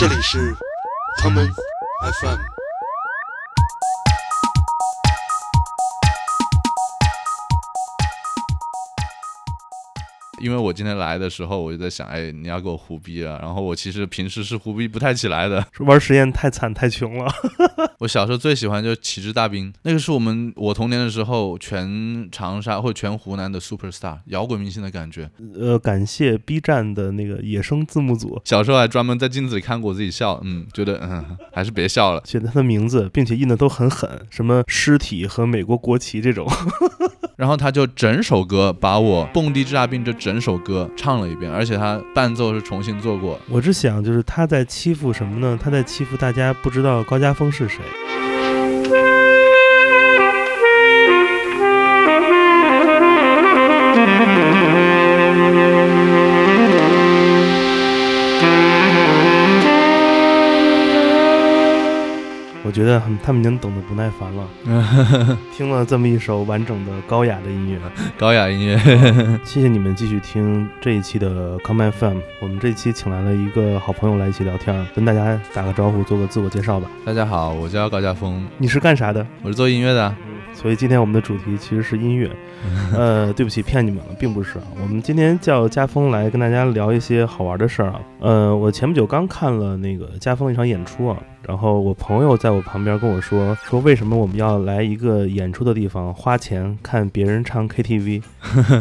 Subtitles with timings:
[0.00, 0.56] 这里是
[1.18, 1.46] 唐门
[2.22, 2.59] FM。
[10.40, 13.38] 因为我今天来的时候，我就在想，哎，你要给我胡逼了。
[13.40, 15.64] 然后我其实平时是胡逼不太起来的。
[15.80, 17.32] 玩实验太惨太穷了。
[18.00, 25.30] 我小时候最喜欢就是旗帜大兵，那个是我们我童年的时候全长沙或全湖南的 super star 摇滚明星的感觉。
[25.54, 28.40] 呃，感谢 B 站的那个野生字幕组。
[28.44, 32.22] 小时候还专门在镜子里看过我自己笑，嗯，觉得嗯还是别笑了。
[32.24, 36.48] 写他的名字，并且印的都很狠，什么尸体和美国国旗这种。
[37.40, 43.40] 然后他就整首歌把我蹦迪治大病这整首歌唱了一遍，而且他伴奏是重新做过。
[43.48, 45.58] 我是想就是他在欺负什么呢？
[45.58, 47.78] 他在欺负大家不知道高家峰是谁。
[62.70, 67.80] 我觉得他们已经等得不耐烦了， 听了这么一首完整的高雅的音乐，
[68.16, 68.78] 高雅音乐，
[69.42, 72.18] 谢谢你们继续听这一期的 Come FM。
[72.40, 76.88] 我们这一期请来了一个好朋友来一起聊天，跟大家打个招呼，做个自我介绍吧。
[77.04, 79.26] 大家好，我叫高家峰，你是干啥的？
[79.42, 80.14] 我是做音乐的。
[80.52, 82.30] 所以今天我们的主题其实是音乐，
[82.94, 84.64] 呃，对不起，骗你们了，并不是啊。
[84.80, 88.00] 我们今天叫家峰来跟大家聊一些好玩的事儿啊。
[88.20, 91.16] 呃，我前不久刚看了那个家峰一场演出啊。
[91.46, 98.22] 然后我朋友在我旁边跟我说说为什么我们要来一个演出的地方花钱看别人唱 KTV，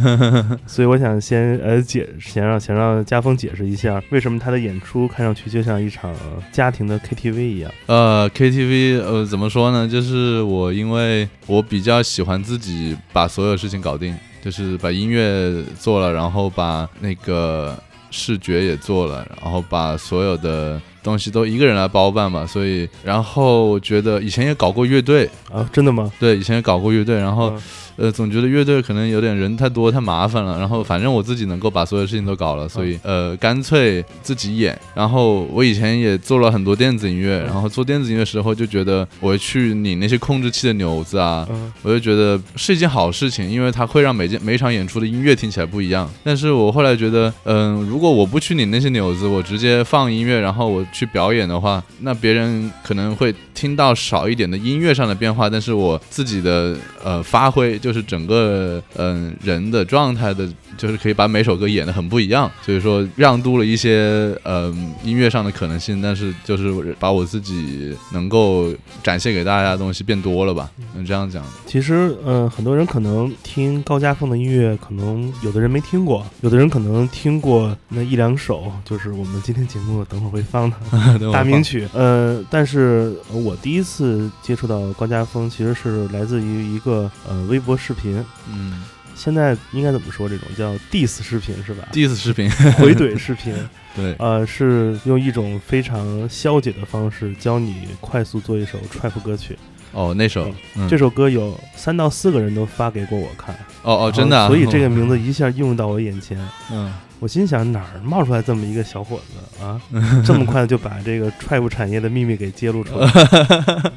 [0.68, 6.14] 所以我想先呃解先让先让家峰解释一下为什么他的演出看上去就像一场
[6.52, 7.72] 家庭的 KTV 一样。
[7.88, 9.88] 呃，KTV 呃怎么说呢？
[9.88, 17.76] 就是我因为我比较喜欢自己把所有事情搞定，就是把音乐做了，然后把那个
[18.12, 20.80] 视觉也做了，然后把所有的。
[21.04, 26.12] 东西都一个人来包办嘛，所以然后我觉得以前也搞过乐队啊，真的吗？
[26.20, 27.54] 对，以前也搞过乐队，然后。
[28.00, 34.80] 呃，总觉得乐队可能有点人太多太麻烦了，然后反正我自己能够把所有事情都搞了，所以呃，干脆自己演。
[34.96, 41.46] 然后我以前也做了很多电子音乐，然后做电子音乐时候就觉得我去拧那些控制器的钮子啊，
[41.82, 46.10] 我就觉得是一件好事情，因为它会让每件每场演出的音乐听起来不一样。
[46.24, 57.89] 但是我后来觉得，嗯，如果我不去拧那些钮子，我直接放音乐，然后我去表演的话，那别人可能会听到少一点的音乐上的变化，但是我自己的呃发挥就。
[57.90, 60.48] 就是整个嗯人的状态的。
[60.78, 64.74] 就是可以把每首歌演得很不一样，所以说让渡了一些呃
[65.04, 68.74] 音乐上的可能性，但是就是把我自己能够
[69.04, 71.44] 展现给大家的东西变多了吧，能这样讲。
[71.66, 80.78] 其实嗯，很多人可能听高家峰的音乐，可能有的人没听过，有的人可能听过那一两首，就是我们今天节目等会儿会放的
[81.34, 81.86] 大名曲。
[81.94, 88.84] 呃，但是我第一次接触到高家峰，其实是来自于一个呃微博视频，嗯。
[89.16, 90.30] 现在应该怎么说？
[90.30, 92.50] 这种叫 diss 视频是吧？diss 视频，
[92.80, 93.54] 回怼视频。
[93.94, 99.60] 对，呃，是用一种非常消解的方式教你快速做一首 trap 歌曲。
[99.92, 100.50] 哦，那首，
[100.88, 103.54] 这首歌有三到四个人都发给过我看。
[103.84, 104.48] 哦哦，真的。
[104.48, 106.40] 所以这个 名字一下映入到我眼前。
[106.72, 106.94] 嗯。
[107.22, 109.80] 我心想哪儿冒出来这么一个小伙子啊，
[110.26, 113.12] 这么快就把这个 trap 产业的秘密给揭露出来。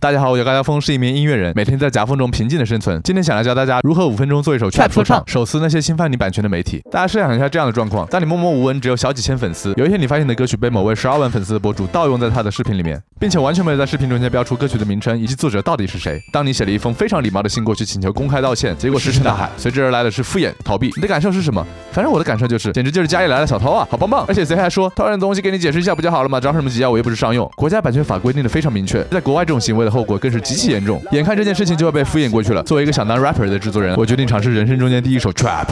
[0.00, 2.98] 大家好，我叫高家峰，是一名音乐人，每天在夹缝中平静的生存。
[3.02, 6.80] 今天想来教大家如何五分钟做一首 trap 说唱，手撕那些侵犯你版权的媒体。
[6.90, 16.18] 大家设想一下这样的状况：当你默默无闻，只有小几千粉丝，有一天你发现你的歌曲被某位十二万粉丝的博主盗用在他的视频里面，并且完全没有在视频中间标出歌曲的名称以及作者到底是谁。
[16.32, 20.90] 当你写了一封非常礼貌的信过去请求公开道歉，结果石沉大海，随之而来的是敷衍逃避。
[20.96, 21.66] 你的感受是什么？
[21.98, 22.70] 反正我的感受就是。
[22.70, 24.24] 简直就是家里来了小偷啊，好棒棒！
[24.28, 26.38] 而且贼还说偷人东西给你解释一下不就好了吗？
[26.38, 26.88] 着什么急啊？
[26.88, 27.50] 我又不是商用。
[27.56, 31.02] 国家版权法规定的非常明确，在国外这种行为的后果更是极其严重。
[31.10, 35.66] 眼看这件事情就要被敷衍过去了，作为一个想当 rapper 的制作人，我决定尝试人生中间第一首 trap。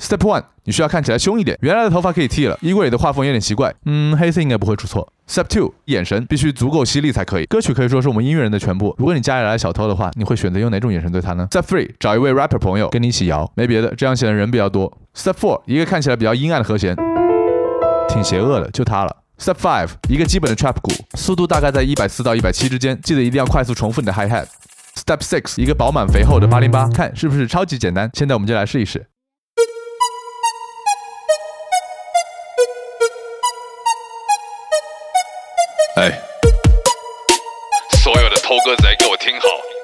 [0.00, 2.58] Step one，你需要看起来凶一点，原来的头发可以剃了。
[2.62, 5.06] 衣柜里的画风有点奇怪，嗯，黑色应该不会出错。
[5.28, 7.44] Step two，眼神必须足够犀利才可以。
[7.44, 8.94] 歌曲可以说是我们音乐人的全部。
[8.96, 14.90] 如果你家里来了小偷的话，你会选择用哪种眼神对他呢？Step three，找一位 rapper 朋友跟你一起摇，没别的，这样显得人比较多。
[15.14, 16.96] Step four，一个看起来比较阴暗的和弦，
[18.08, 19.14] 挺邪恶的，就它了。
[19.38, 24.46] Step five，一个基本的 trap 鼓，速度大概在一百四到一百七之间，记得一定要快速重复你的 hi hat。
[24.96, 28.10] Step six，一个饱满肥厚的八零八，看是不是超级简单？
[28.14, 29.06] 现在我们就来试一试。
[39.20, 39.79] 听好！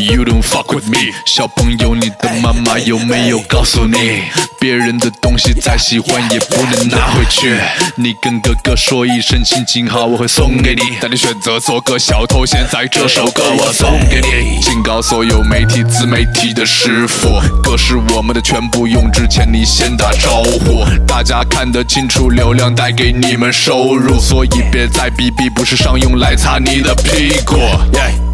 [0.00, 4.22] You don't fuck with me，小朋友，你的妈妈有没有告诉你，
[4.58, 7.54] 别人的东西再喜欢也不能拿回去？
[7.96, 10.96] 你跟哥哥说一声心情好，我会送给你。
[11.02, 14.58] 但你选择做个小偷，现在这首歌我送给你。
[14.62, 20.82] 警告所有媒体、自媒体的师傅，歌是我们的全部，用之前你先打招呼。
[21.06, 27.58] 大家看得清楚，流量带给你们收入，所以别再逼逼，不是上用来擦你的屁股。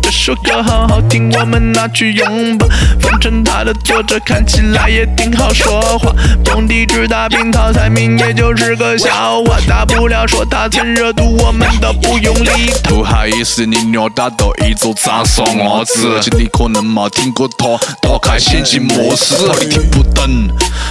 [0.06, 2.64] 这首歌好好听，我们拿去用吧。
[3.00, 6.14] 反正它的作者看起来也挺好说话，
[6.46, 12.90] 用地址打病套猜名也就是个笑话，大不了说他蹭热度，我们都不用理他。
[12.90, 20.24] 不好意思，你鸟打到一座长说我子，你可能没听过他，打开陷阱模式，你听不懂。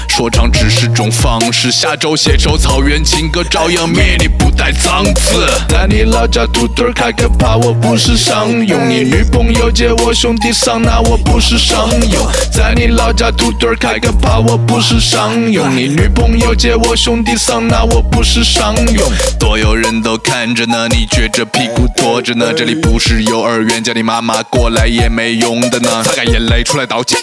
[0.09, 5.47] 说唱只是种方式，下周写首草原情歌，照样灭你不带脏字。
[5.69, 8.89] 在你老家土堆开个趴，我不是商用。
[8.89, 12.27] 你女朋友接我兄弟桑拿，我不是商用。
[12.51, 15.69] 在你老家土堆儿开个趴，我不是商用。
[15.75, 19.11] 你女朋友接我兄弟桑拿，我不是商用。
[19.39, 22.51] 所有人都看着呢，你撅着屁股躲着呢。
[22.51, 26.01] 这里不是幼儿园，叫你妈妈过来也没用的呢。
[26.03, 27.19] 擦干眼泪出来道歉，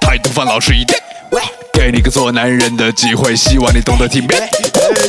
[0.00, 0.96] 态度放老实一点。
[1.32, 1.42] 喂
[1.72, 4.30] 给你个做男人的机会，希望你懂得体面。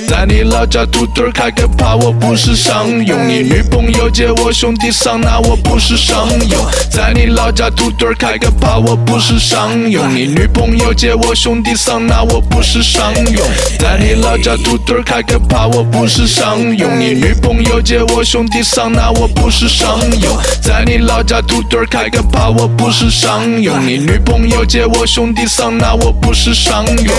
[0.08, 3.28] 在你老家土堆儿开个趴，我不是商用。
[3.28, 6.66] 你女朋友接我兄弟桑拿，我不是商用。
[6.90, 10.13] 在你老家土堆儿开个趴，我不是商用。
[10.13, 13.46] 你女朋友接我兄弟桑拿，我不是商用。
[13.80, 17.00] 在你老家土堆儿开个趴，我不是商用。
[17.00, 20.38] 你女朋友接我兄弟桑拿，我不是商用。
[20.62, 23.75] 在你老家土堆儿开个趴，我不是商用。
[23.86, 27.15] 你女朋友接我兄弟桑拿，我不是商用。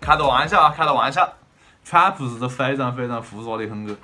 [0.00, 1.32] 开个玩笑啊，开个玩笑。
[1.88, 3.96] trap 是个非常非常复杂的很个，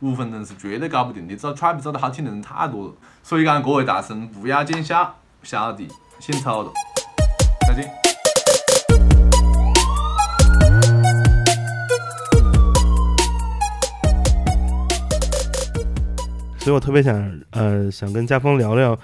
[0.00, 1.36] 五分钟是绝对搞不定的。
[1.36, 5.88] 只要 trap 找得好听的人太多了，所以讲各位大神不要见笑，小弟
[6.18, 6.72] 先抽了，
[16.62, 18.96] 所以我特别想呃想跟家峰聊聊，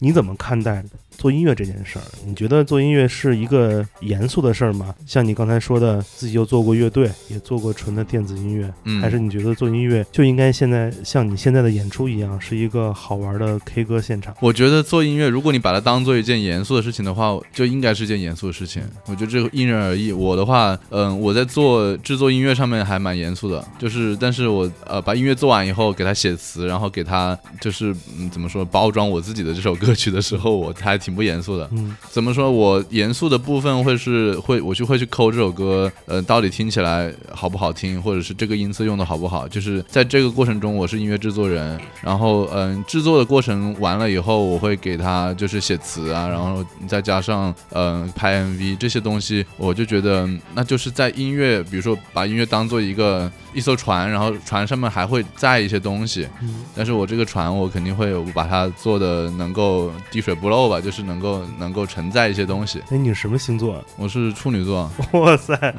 [0.00, 0.84] 你怎么看待
[1.16, 2.02] 做音乐这件事儿？
[2.26, 4.94] 你觉得做音乐是一个严肃的事儿吗？
[5.06, 14.34] 像你刚才说的，自己又做过乐队，也做过纯的电子音乐，嗯还是你觉得做音乐就应该现在像你现在的演出一样，是一个好玩的 K 歌现场？
[14.40, 18.82] 我觉得做音乐，如果你把它当做一件严肃的事情的话，就应该是件严肃的事情。
[19.06, 20.12] 我觉得这个因人而异。
[20.12, 31.68] 我的话，嗯，我在做制作音乐上面还蛮严肃的，就是，但是我呃把音乐做完以后，给他写词，然后给他就是嗯怎么说包装我自己的这首歌曲的时候，我还挺不严肃的。
[31.70, 32.50] 嗯怎么说？
[32.50, 39.46] 我严肃的部分会是会，我就会去抠这首歌，呃，到底听起来好不好听，或者是这个音色用的好不好。
[39.46, 62.82] 就是在这个过程中，我是音乐制作人，然后嗯、制作的过程完了以后，我会给他就是写词啊，然后再加上嗯、拍 MV 这些东西，我就觉得那就是在音乐，比如说把音乐当做一个一艘船，然后船上面还会载一些东西，嗯但是我这个船，我肯定会我把它做的能够滴水不漏吧，就是能够能够承载一些东西。
[62.90, 63.82] 哎，你是什么星座啊？
[63.96, 65.74] 我是处女座， 哇塞！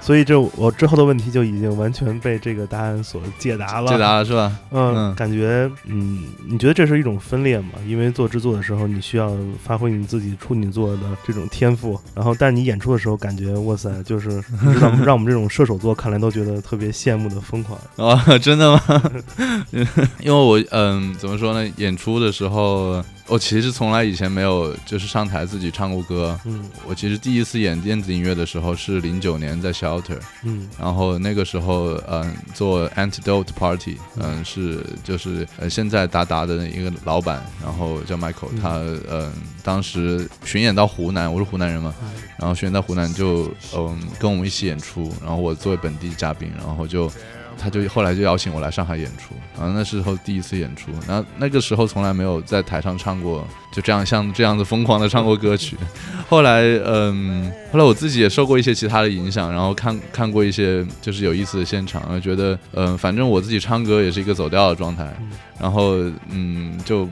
[0.00, 3.86] 所以这我之后的问题就已经完全被这个答案所解答了。
[3.92, 4.52] 解答了是吧？
[4.72, 7.68] 嗯，嗯感觉，嗯，你觉得这是一种分裂吗？
[7.86, 14.42] 因为做制作的时候，你需要发挥你自己处女座的这种天赋，然后，但是你演出的时候，感觉哇塞，就是
[14.80, 17.78] 让 让我们这种射手座看来都觉得特别羡慕的疯狂。
[17.96, 18.82] 啊， 真的吗？
[20.20, 21.72] 因为我嗯，怎么说呢？
[21.76, 26.38] 演出的时候，我其实从来以前没有就是上台自己唱过歌。
[26.44, 39.32] 嗯我其实第一次演电子音乐的时候是零九年在 Shelter，嗯然后那个时候，嗯，做 Antidote Party，嗯，是就是呃现在达达的一个老板，然后叫 Michael，嗯他嗯
[39.62, 47.08] 当时巡演到湖南，我是湖南人嘛，嗯然后巡演到湖南就嗯跟我们一起演出，然后我作为本地嘉宾，然后就。
[47.60, 55.76] 他就后来就邀请我来上海演出，然后那时候第一次演出，然后那个时候从来没有在台上唱过，就这样像这样子疯狂的唱过歌曲。
[56.30, 65.12] 后来，嗯，后来我自己也受过一些其他的影响，然后看看过一些就是有意思的现场，然后觉得，嗯，反正我自己唱歌也是一个走调的状态，
[65.58, 65.96] 然后，
[66.30, 67.06] 嗯，就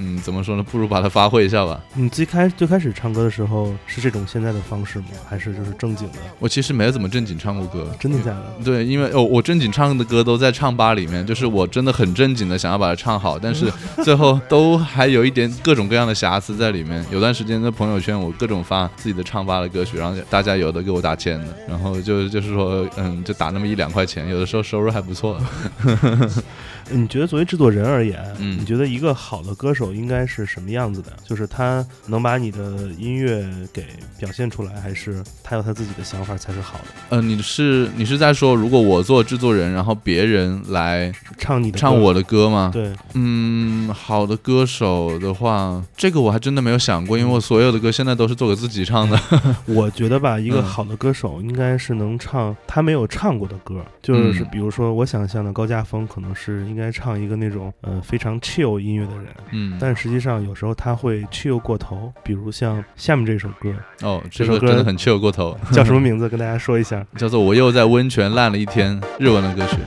[0.00, 0.62] 嗯，怎么说呢？
[0.62, 1.78] 不如把它发挥一下吧。
[1.94, 5.04] 你最开最开始唱歌的时候是这种现在的方式吗？
[5.28, 6.18] 还是就是正经的？
[6.38, 8.64] 我其实没有怎么正经唱过歌，真的假的？
[8.64, 13.70] 对，因为哦，我正经唱的歌都在唱吧里面，就是我真的很正经的想要把它唱好，但是
[14.02, 17.04] 最后都还有一点各种各样的瑕疵在里面。
[17.10, 25.38] 有段时间在朋友圈，我各种发自己的唱吧的歌曲，然后大家有的给我打钱的，然后就就是说，嗯，就打那么一两块钱，有的时候收入还不错。
[26.90, 31.12] 你觉得作为制作人而言，嗯你觉得一个好的歌手应该是什么样子的？
[31.24, 32.58] 就是他能把你的
[32.98, 33.86] 音乐给
[34.18, 37.16] 表现出来，还是他有他自己的想法才是好的？
[37.16, 42.70] 呃，你是你是在说，如果我做制作人，然后别人来唱你的歌唱我的歌吗？
[42.72, 49.18] 对，嗯，好的歌手的话，这个我还真的没有想过，因为我所有的歌现在都是做给自己唱的。
[49.66, 66.28] 我觉得吧，一个嗯好的歌手应该是能唱他没有唱过的歌，就是嗯比如说我想象的高家峰可能是应该唱一个那种呃非常 chill 音乐的人，嗯，但实际上有时候他会 chill 过头，比如像下面这首歌哦，这这首歌首真的很 chill 过头， 叫什么 名字？
[66.28, 67.04] 跟大家说一下。
[67.16, 69.78] 叫做《我又在温泉烂了一天》，日文的歌曲。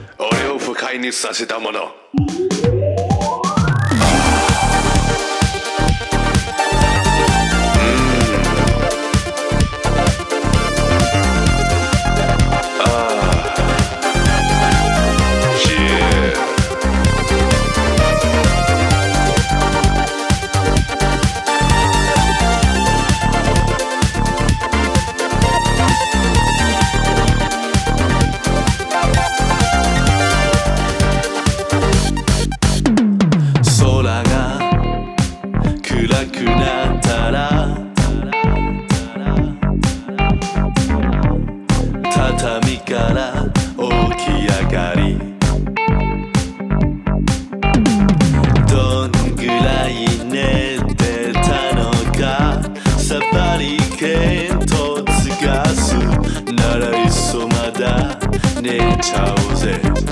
[59.11, 59.63] toes.
[59.63, 60.02] It.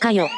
[0.00, 0.28] かよ。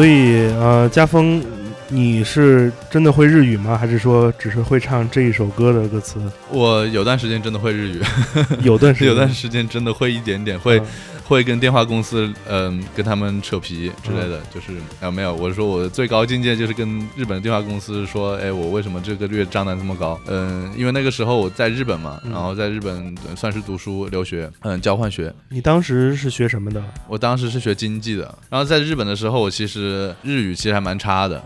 [0.00, 1.44] 所以呃，家峰，
[1.88, 3.76] 你是真的会日语吗？
[3.76, 6.18] 还是说只是会唱这一首歌的歌词？
[6.48, 8.00] 我有段时间真的会日语，
[8.62, 10.86] 有段时间， 有段时间真的会一点点，会、嗯
[11.30, 20.20] 会跟电话公司嗯、跟他们扯皮之类的，就是啊没有，我是说我的最高境界就是跟日本的电话公司说，哎，我为什么这个月账单这么高？
[20.26, 26.82] 嗯，因为那个时候我在日本嘛，然后在日本呃算是读书留学，嗯，交换学，你当时是学什么的？
[27.06, 31.40] 我当时是学经济的，然后在日本的时候，我其实日语其实还蛮差的，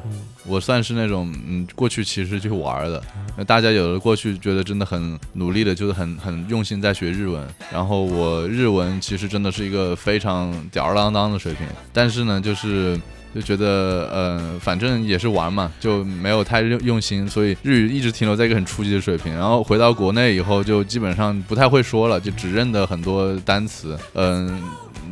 [0.46, 3.02] 我算是那种嗯过去其实就玩的，
[3.36, 13.00] 那大家有的过去觉得真的很努力的，就是很很用心在学日文，然后我日文其实真的是一个非常吊儿郎当的水平，但是呢，就是。
[13.34, 19.34] 就觉得，呃，反正也是玩嘛，就没有太用用心，所以日语一直停留在一个很初级的水平。
[19.34, 23.98] 然后回到国内以后，就基本上不太会说了，就只认得很多单词。
[24.12, 24.62] 嗯、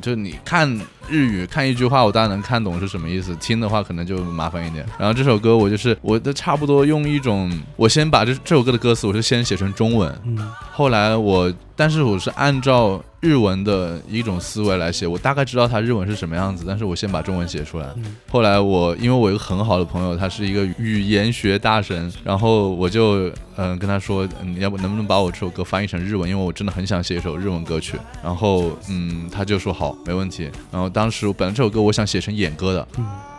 [0.01, 4.85] 就你看日语看一句话，我大概能看懂是什么意思，听的话可能就麻烦一点。
[4.99, 10.39] 然后这首歌我就是我的差不多用一种，我先把这这首歌的歌词我是先写成中文，嗯
[10.75, 17.87] 后来我，但是我是按照日文的一种思维来写，我大概知道它日文是什么样子，但是我先把中文写出来。
[17.97, 27.99] 嗯后来我因为我有一个很好的朋友，他是一个语言学大神，然后我就嗯、跟他说，嗯，要不能不能把我这首歌翻译成日文，因为我真的很想写一首日文歌曲。
[28.25, 30.51] 然后嗯，他就说好，没问题。
[30.71, 32.87] 然后当时本来这首歌我想写成演歌的，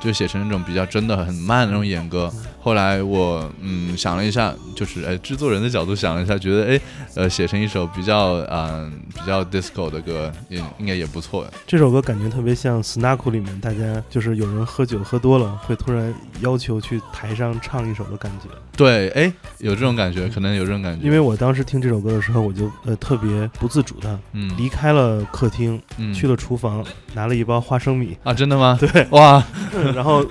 [0.03, 2.29] 就写成那种比较真的很慢的那种演歌。
[2.61, 6.81] 后来我嗯想了一下，就是哎制作人的角度想了一下，觉得哎
[7.15, 11.45] 呃写成一首比较嗯、比较 disco 的歌也应该也不错。
[11.65, 18.49] 这首歌感觉特别像《Snack》里面，大家就是有人喝酒喝多了，会突然要求去台上唱一首的感觉。
[18.75, 26.83] 对，哎有这种感觉，可能有这种感觉，因为我当时听这首歌的时候，我就呃特别不自主的嗯离开了客厅，嗯去了厨房，
[27.13, 28.77] 拿了一包花生米，啊真的吗？
[28.81, 29.43] 对，哇
[29.93, 30.25] 然后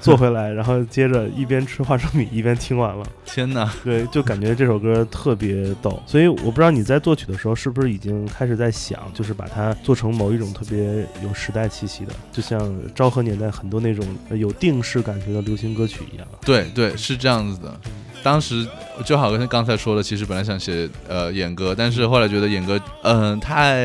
[0.00, 3.04] 坐回来，然后接着一边吃花生米一边听完了。
[3.24, 3.70] 天哪！
[3.82, 16.26] 对，就感觉这首歌特别逗，所以我不知道你在作曲的时候是不是已经开始在想，就是把它做成某一种特别有时代气息的，就像昭和年代很多那种呃有定式感觉的流行歌曲一样。
[16.44, 17.78] 对对，是这样子的。
[18.22, 18.66] 当时
[19.04, 23.82] 就好像刚才说的，其实本来想写呃演歌，但是后来觉得演歌嗯、太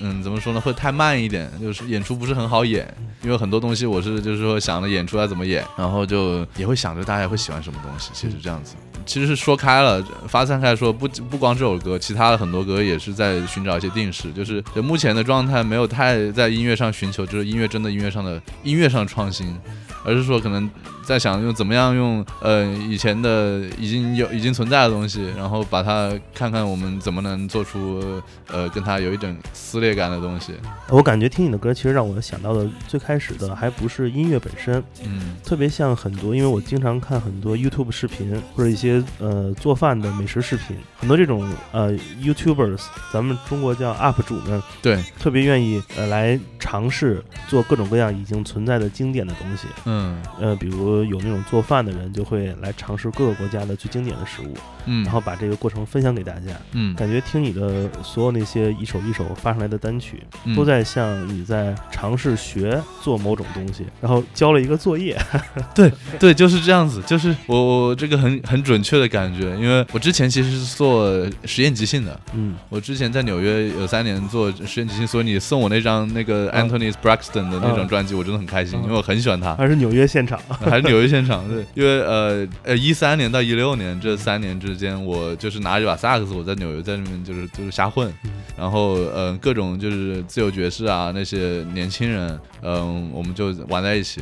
[0.00, 2.86] 嗯怎么说呢，会太慢一点，就是演出不是很好演，
[3.22, 8.74] 因为很多东西我是就是说想着演出来怎么演，然后就也会想着大家会喜欢什么东西，其实这样子。
[9.06, 19.56] 其实是说开了，发散开说不不光这首歌，其他的很多歌也是在寻找一些定式，就是就目前的状态没有太在音乐上寻求，就是音乐真的音乐上的音乐上创新，
[20.04, 20.70] 而是说可能
[21.08, 30.52] 在想用怎么样用呃以前的已经有已经存在的东西，然后把它看看我们怎么能做出呃跟它有一点撕裂感的东西。
[30.90, 41.90] 我感觉听你的歌，其实让我想到的最开始的还不是音乐本身，嗯特别像很多，因为我经常看很多 YouTube 视频或者一些呃做饭的美食视频，很多这种呃
[42.22, 49.68] YouTubers，咱们中国叫 UP 主们，对，特别愿意呃来尝试做各种各样已经存在的经典的东西。
[49.86, 54.54] 嗯呃，比如有那种做饭的人就会来尝试各个国家的最经典的食物，
[54.86, 56.52] 嗯，然后把这个过程分享给大家。
[56.72, 65.18] 嗯感觉听你的所有那些一首一首发上来的单曲，嗯都在像你在尝试学做某种东西，然后交了一个作业。
[65.74, 79.54] 对对，就是这样子，就是我我这个很很准确的感觉，因为我之前其实是做实验即兴的，嗯，我之前在纽约有三年做实验即兴，所以你送我那张那个嗯 Anthony Braxton 的那张嗯专辑，我真的很开心，嗯因为我很喜欢他。
[79.54, 80.38] 还是纽约现场。
[80.60, 88.12] 还是纽约现场，对，因为呃呃一三年到一六年这三年之间，我就是拿着一把萨克斯，我在纽约在那边就是就是瞎混，
[88.56, 94.20] 然后呃各种就是自由爵士啊那些年轻人，嗯、我们就玩在一起，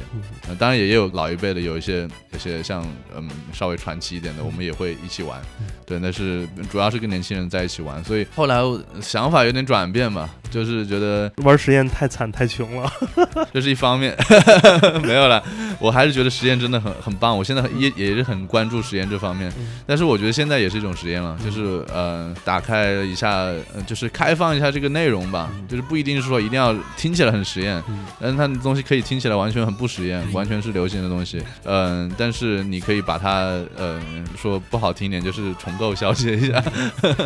[0.49, 5.41] 呃当然也也有老一辈的，有一些有些像嗯稍微传奇一点的，我们也会一起玩，
[5.87, 8.61] 对，那是主要是跟年轻人在一起玩，所以后来
[9.01, 12.91] 想法有点转变吧，就是觉得玩实验太惨太穷了。
[13.53, 14.17] 这是一方面，
[15.03, 15.43] 没有了。
[15.79, 19.53] 我还是觉得实验真的很很棒，我现在也也是很关注实验这方面。
[19.87, 27.83] 但是我觉得现在也是一种实验了，就是呃，打开一下，呃，就是开放一下这个内容吧，就是不一定是说一定要听起来很实验，
[28.21, 31.43] 但是它的东西可以听起来完全很不实验，完全是流行的东西。
[31.65, 34.01] 嗯、但是你可以把它，呃，
[34.37, 36.63] 说不好听一点，就是重构消解一下。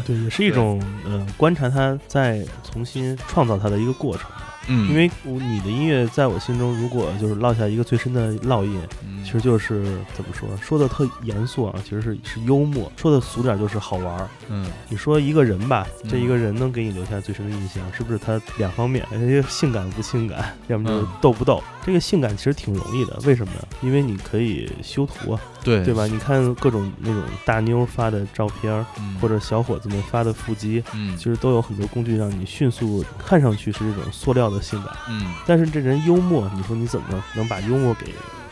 [0.05, 4.31] 对，也是一种呃观察它再重新创造它的一个过程。
[4.69, 14.29] 嗯，因为你的音乐在我心中，如果就是落下一个最深的烙印，嗯其实就是怎么说，说的特严肃啊，其实是是幽默，说的俗点就是好玩儿。
[14.49, 21.63] 嗯你说一个人吧，这嗯一个人能给你留下最深的印象，是不是他两方面，一个性感不性感，要么就是嗯逗不逗？
[21.85, 23.67] 这个性感其实挺容易的，为什么呢？
[23.83, 26.07] 因为你可以修图啊，对对吧？
[26.07, 34.95] 你看各种那种大妞发的照片儿，嗯或者小伙子们发的腹肌，嗯其实都有很多工具让你迅速看上去是这种塑料的性感。
[35.09, 38.07] 嗯但是这人幽默，你说你怎么能把幽默给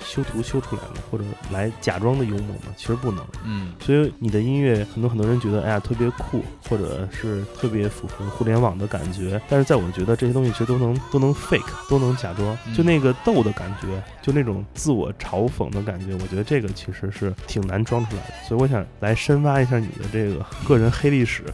[0.09, 0.95] 修图修出来吗？
[1.11, 2.73] 或者来假装的幽默嘛？
[2.77, 3.23] 其实不能。
[3.45, 9.41] 嗯所以你的音乐，很多很多人觉得，哎呀，特别酷，或者是特别符合互联网的感觉。
[9.49, 12.57] 但是在我觉得这些东西其实都能都能 fake，都能假装。
[12.67, 18.35] 嗯就那个逗的感觉，就那种自我嘲讽的感觉，我觉得这个其实是挺难装出来的。
[18.47, 21.45] 所以我想来深挖一下你的这个个人黑历史。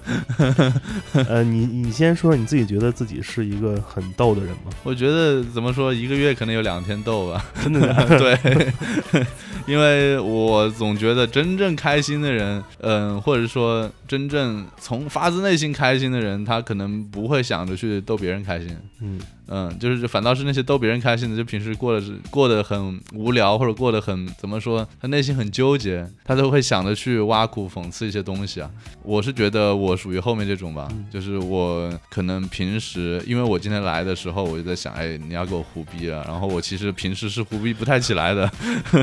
[1.28, 4.72] 呃，你你先说你自己觉得自己是一个很逗的人吗？
[4.82, 7.44] 我觉得怎么说，一个月可能有两天逗吧。
[7.62, 7.94] 真的？
[8.18, 8.72] 对，
[9.66, 18.76] 因为我总觉得真正开心的人，嗯，或者说真正从发自内心开心的人，他可能不会想着去逗别人开心。
[19.00, 28.70] 嗯嗯，就是反倒是那些逗别人开心的，就平时过得是过得很无聊，或者过得很怎么说，他内心很纠结，他都会想着去挖苦讽刺一些东西啊。
[29.02, 38.50] 我是觉得我属于后面这种吧，嗯就是我可能平时，因为我今天来的时候，我就在想，哎，你要给我胡逼了，然后我其实平时是胡逼不太起来的，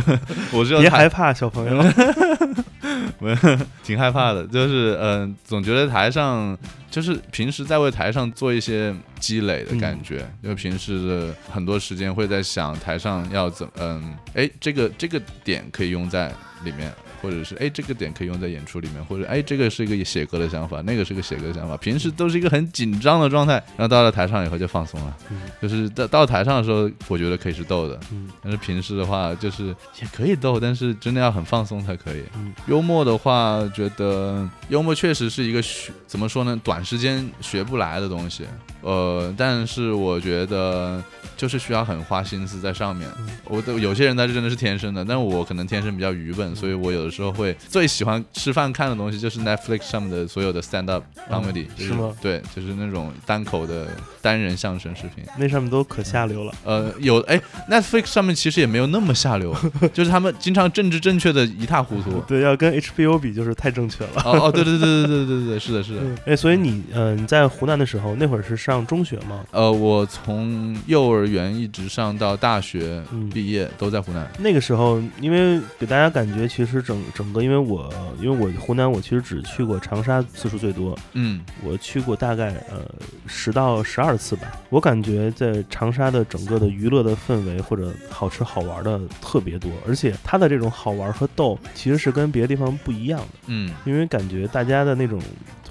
[0.51, 1.84] 我是要台别害怕，小朋友。
[3.84, 6.58] 挺害怕的，就是嗯、呃总觉得台上
[6.89, 16.91] 就是平时在为台上做一些积累的感觉，因为平时的很多时间会在想台上要怎嗯，哎，这个这个点可以用在里面。
[17.22, 21.78] 或者是哎，这个点可以用在演出里面，或者哎，这个是一个写歌的想法，那个是个写歌的想法。
[21.78, 25.18] 平时都是一个很紧张的状态，然后到了台上以后就放松了。
[25.30, 29.68] 嗯就是到到台上的时候，我觉得可以是逗的，嗯但是平时的话，就是
[30.02, 32.24] 也可以逗，但是真的要很放松才可以。
[32.36, 38.46] 嗯幽默的话，觉得幽默确实是一个学怎么说呢，短时间学不来的东西。
[38.82, 41.04] 呃，但是我觉得
[41.41, 43.10] 就是需要很花心思在上面。
[43.17, 53.88] 嗯我的有些人他是真的是天生的，但是我可能天生比较愚笨，所以我有的时候会最喜欢吃饭看的东西就是 Netflix 上面的所有的 stand up comedy，、就是吗对，就是那种单口的
[54.21, 55.23] 单人相声视频。
[55.39, 56.54] 那上面都可下流了。
[56.63, 59.54] 呃，有哎，Netflix 上面其实也没有那么下流，
[59.91, 62.21] 就是他们经常政治正确的一塌糊涂。
[62.27, 64.21] 对，要跟 HBO 比就是太正确了。
[64.23, 66.01] 哦哦，对对对对对对对，是的，是的。
[66.04, 69.43] 嗯，哎，所以你呃你在湖南的时候，那会儿是上中学吗？
[69.51, 74.30] 呃，我从幼儿园一直上到大学嗯毕业，都在湖南。
[74.38, 82.86] 那个时候，因为给大家感觉，其实整整个，因为我因为我湖南，我其实只去过长沙次数最多，嗯我去过大概呃
[83.26, 84.52] 十到十二次吧。
[84.70, 95.20] 我感觉在长沙的整个的娱乐的氛围或者好吃好玩的特别多，而且它的这种好玩和逗其实是跟别的地方不一样的，嗯因为感觉大家的那种。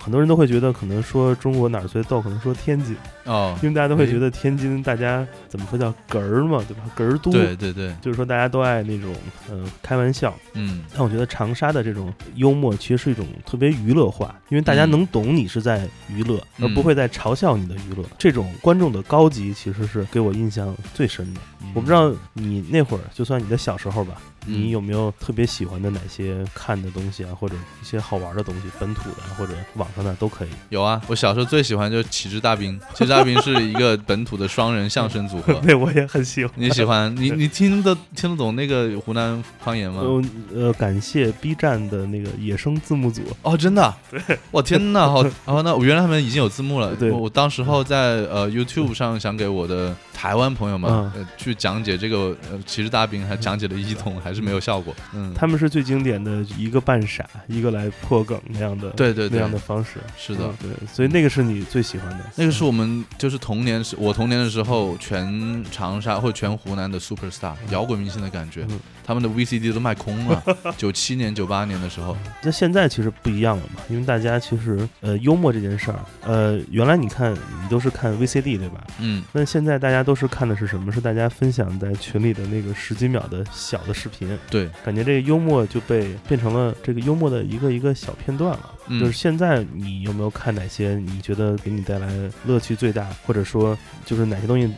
[0.02, 6.82] 很多人都会觉得，可能说中国哪儿最逗，可能说天津，哦，因为大家都会觉得天津大家怎么说叫哏儿嘛，对吧？
[6.96, 9.14] 哏儿都，对对对，就是说大家都爱那种
[9.50, 10.82] 呃开玩笑，嗯。
[10.92, 14.90] 但我觉得长沙的这种幽默其实是一种特别娱乐化，因为大家嗯。
[14.90, 16.64] 能懂你是在娱乐，嗯。
[16.64, 18.04] 而不会在嘲笑你的娱乐。
[18.18, 21.40] 这种观众的高级其实是给我印象最深的。
[21.74, 24.14] 我不知道你那会儿，就算你的小时候吧，
[24.46, 30.48] 嗯你有没有特别喜欢的哪些看的东西啊，或者一些好玩的东西，本土的啊或者网上的都可以。
[30.70, 35.52] 有啊，我小时候最喜欢就是启智大兵， 旗帜大兵是一个本土的双人相声组合。
[35.62, 36.52] 对我也很喜欢。
[36.56, 37.14] 你喜欢？
[37.16, 40.00] 你你听得听得懂那个湖南方言吗？
[40.02, 40.22] 呃
[40.54, 43.94] 呃，感谢 B 站的那个野生字幕组，哦，真的？
[44.10, 46.96] 对，我天呐，好，哦，那我原来他们已经有字幕了。
[46.96, 47.98] 对我我当时候在
[48.30, 54.94] 呃 YouTube 上想给我的台湾朋友们、嗯呃、去讲解这个呃骑士大兵，还讲解了一通，还是没有效果。
[55.14, 60.00] 嗯，他们是最经典的一个扮傻，一个来破梗那样的，对对对那样的方式。
[60.16, 60.44] 是的。
[60.46, 62.24] 嗯对，所以那个是你最喜欢的。
[62.36, 70.40] 那个是我们就是童年时，我童年的时候，全长沙或全湖南的 super star 摇滚明星的感觉，嗯他们的 VCD 都卖空了。
[70.78, 78.86] 九七年、九八年的时候，那现在其实不一样了嘛，因为大家其实呃幽默这件事儿，呃原来你看你都是看 VCD 对吧？
[79.00, 80.92] 嗯，那现在大家都是看的是什么？
[80.92, 88.74] 是大家分享在群里的那个十几秒的小的视频，对，感觉这个幽默就被变成了这个幽默的一个一个小片段了。
[88.88, 92.08] 嗯就是现在你有没有看哪些你觉得给你带来
[92.44, 94.70] 乐趣最大，或者说就是哪些东西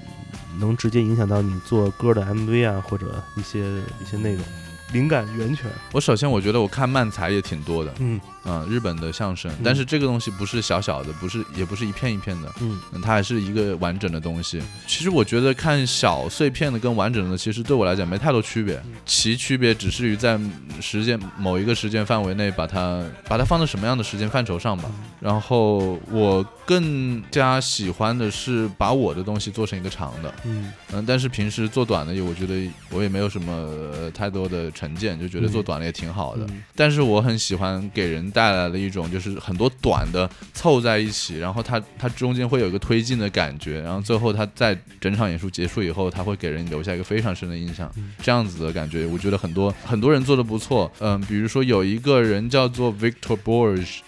[0.61, 3.59] 能直接影响到你做歌的 MV 啊，或者一些
[4.01, 4.44] 一些内容？
[4.92, 5.68] 灵感源泉。
[5.92, 14.61] 我首先我觉得我看漫才也挺多的，嗯嗯，日本的相声嗯，但是这个东西不是小小的，不是也不是一片一片的，嗯嗯，它还是一个完整的东西。
[14.87, 20.38] 其实我觉得看小碎片的跟完整的，其实对我来讲没太多区别，嗯其区别只是于在
[20.81, 24.90] 时间某一个时间范围内把它把它放在什么样的时间范畴上吧。
[25.20, 36.44] 然后我更加喜欢的是把我的东西做成一个长的，嗯嗯，但是平时做短的，我觉得我也没有什么、呃太多的成见，就觉得做短的也挺好的。
[36.48, 47.90] 嗯但是我很喜欢给人带来了一种，就是很多短的凑在一起，然后它它中间会有一个推进的感觉，然后最后它在整场演出结束以后，它会给人留下一个非常深的印象。
[48.23, 50.90] 这样子的感觉，我觉得很多很多人做的不错。
[51.01, 53.99] 嗯，比如说有一个人叫做 Victor Borge。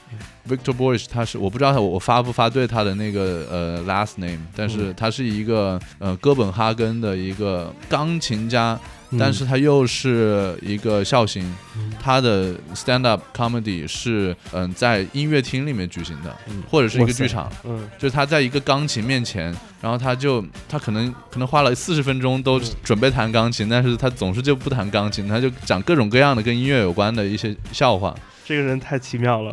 [0.49, 8.81] Victor Borge，他是我不知道他我发不发对他的那个呃 last name，但是他是一个呃哥本哈根的一个钢琴家，嗯
[9.19, 11.43] 但是他又是一个笑星，
[11.77, 28.15] 嗯他的 stand up comedy 是嗯、在音乐厅里面举行的，嗯或者是一个剧场，嗯就是他在一个钢琴面前，然后他就他可能可能花了四十分钟都嗯准备弹钢琴，但是他总是就不弹钢琴，他就讲各种各样的跟音乐有关的一些笑话。
[28.45, 29.53] 这个人太奇妙了。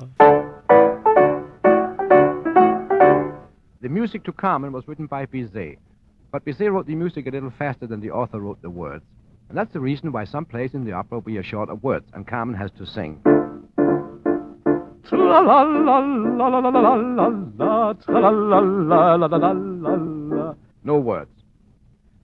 [3.80, 5.78] The music to Carmen was written by Bizet,
[6.32, 9.02] but Bizet wrote the music a little faster than the author wrote the words.
[9.52, 12.10] And that's the reason why some plays in the opera we are short of words,
[12.14, 13.20] and Carmen has to sing.
[20.86, 21.32] No words.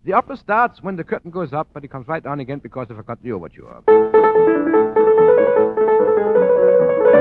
[0.05, 2.87] The opera starts when the curtain goes up, but it comes right down again because
[2.89, 3.81] I forgot the overture.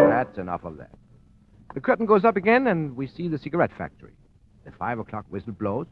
[0.09, 0.92] That's enough of that.
[1.75, 4.12] The curtain goes up again, and we see the cigarette factory.
[4.64, 5.88] The five o'clock whistle blows.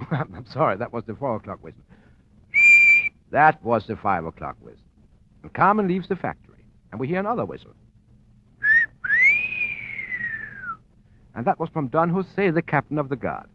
[0.10, 1.82] I'm sorry, that was the four o'clock whistle.
[3.30, 4.80] That was the five o'clock whistle.
[5.42, 7.74] And Carmen leaves the factory, and we hear another whistle.
[11.34, 13.46] And that was from Don Jose, the captain of the guard.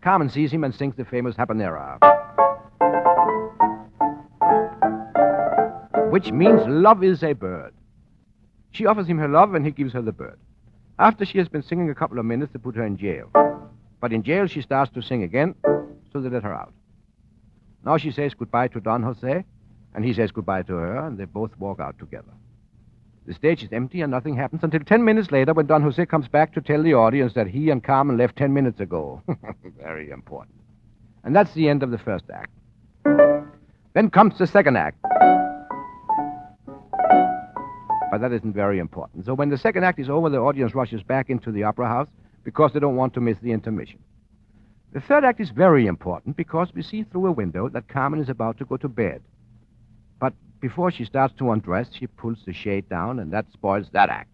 [0.00, 1.98] Carmen sees him and sings the famous habanera.
[6.10, 7.74] Which means love is a bird.
[8.70, 10.38] She offers him her love and he gives her the bird.
[10.98, 13.30] After she has been singing a couple of minutes, they put her in jail.
[14.00, 15.54] But in jail, she starts to sing again,
[16.12, 16.72] so they let her out.
[17.84, 19.44] Now she says goodbye to Don Jose,
[19.94, 22.32] and he says goodbye to her, and they both walk out together.
[23.28, 26.28] The stage is empty and nothing happens until 10 minutes later when Don Jose comes
[26.28, 29.22] back to tell the audience that he and Carmen left 10 minutes ago.
[29.82, 30.56] Very important.
[31.24, 32.50] And that's the end of the first act.
[33.92, 34.96] Then comes the second act.
[38.10, 39.26] But that isn't very important.
[39.26, 42.08] So when the second act is over, the audience rushes back into the opera house
[42.44, 43.98] because they don't want to miss the intermission.
[44.92, 48.30] The third act is very important because we see through a window that Carmen is
[48.30, 49.22] about to go to bed.
[50.18, 54.08] But before she starts to undress, she pulls the shade down, and that spoils that
[54.08, 54.30] act.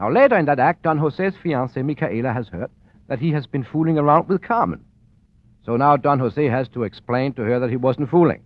[0.00, 2.70] Now, later in that act, Don Jose's fiancée, Micaela, has heard
[3.06, 4.84] that he has been fooling around with Carmen.
[5.64, 8.42] So now Don Jose has to explain to her that he wasn't fooling.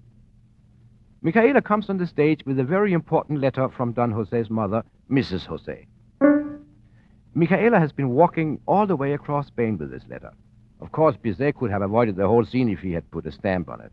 [1.20, 5.46] Micaela comes on the stage with a very important letter from Don Jose's mother, Mrs.
[5.46, 5.88] Jose.
[7.34, 10.32] Micaela has been walking all the way across Spain with this letter.
[10.80, 13.68] Of course, Bizet could have avoided the whole scene if he had put a stamp
[13.68, 13.92] on it.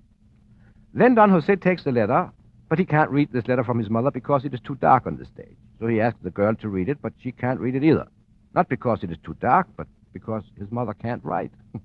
[0.93, 2.31] Then Don Jose takes the letter,
[2.69, 5.17] but he can't read this letter from his mother because it is too dark on
[5.17, 5.57] the stage.
[5.79, 8.07] So he asks the girl to read it, but she can't read it either.
[8.53, 11.51] Not because it is too dark, but because his mother can't write.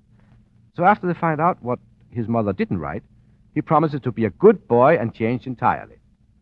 [0.75, 3.03] so after they find out what his mother didn't write,
[3.53, 5.97] he promises to be a good boy and change entirely,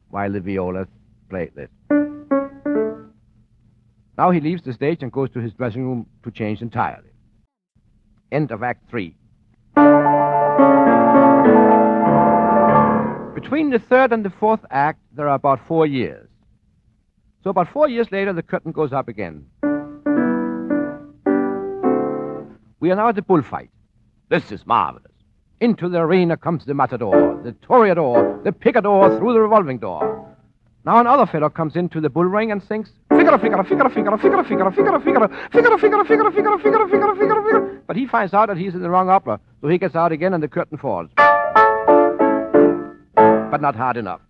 [0.10, 0.88] while the violas
[1.30, 1.70] play this.
[4.20, 7.08] Now he leaves the stage and goes to his dressing room to change entirely.
[8.34, 9.16] End of Act Three.
[13.34, 16.28] Between the third and the fourth act, there are about four years.
[17.46, 19.46] So about four years later, the curtain goes up again.
[22.82, 23.70] We are now at the bullfight.
[24.28, 25.14] This is marvelous.
[25.62, 30.36] Into the arena comes the matador, the toreador, the picador through the revolving door.
[30.84, 32.92] Now another fellow comes into the bull ring and sings
[33.38, 37.44] Figaro, Figaro, Figaro, Figaro, Figaro, Figaro, Figaro, Figaro, Figaro, Figaro, Figaro, Figaro, Figaro, Figaro, Figaro,
[37.44, 37.82] Figaro.
[37.86, 40.34] But he finds out that he's in the wrong opera, so he gets out again
[40.34, 41.10] and the curtain falls.
[43.16, 44.22] But not hard enough.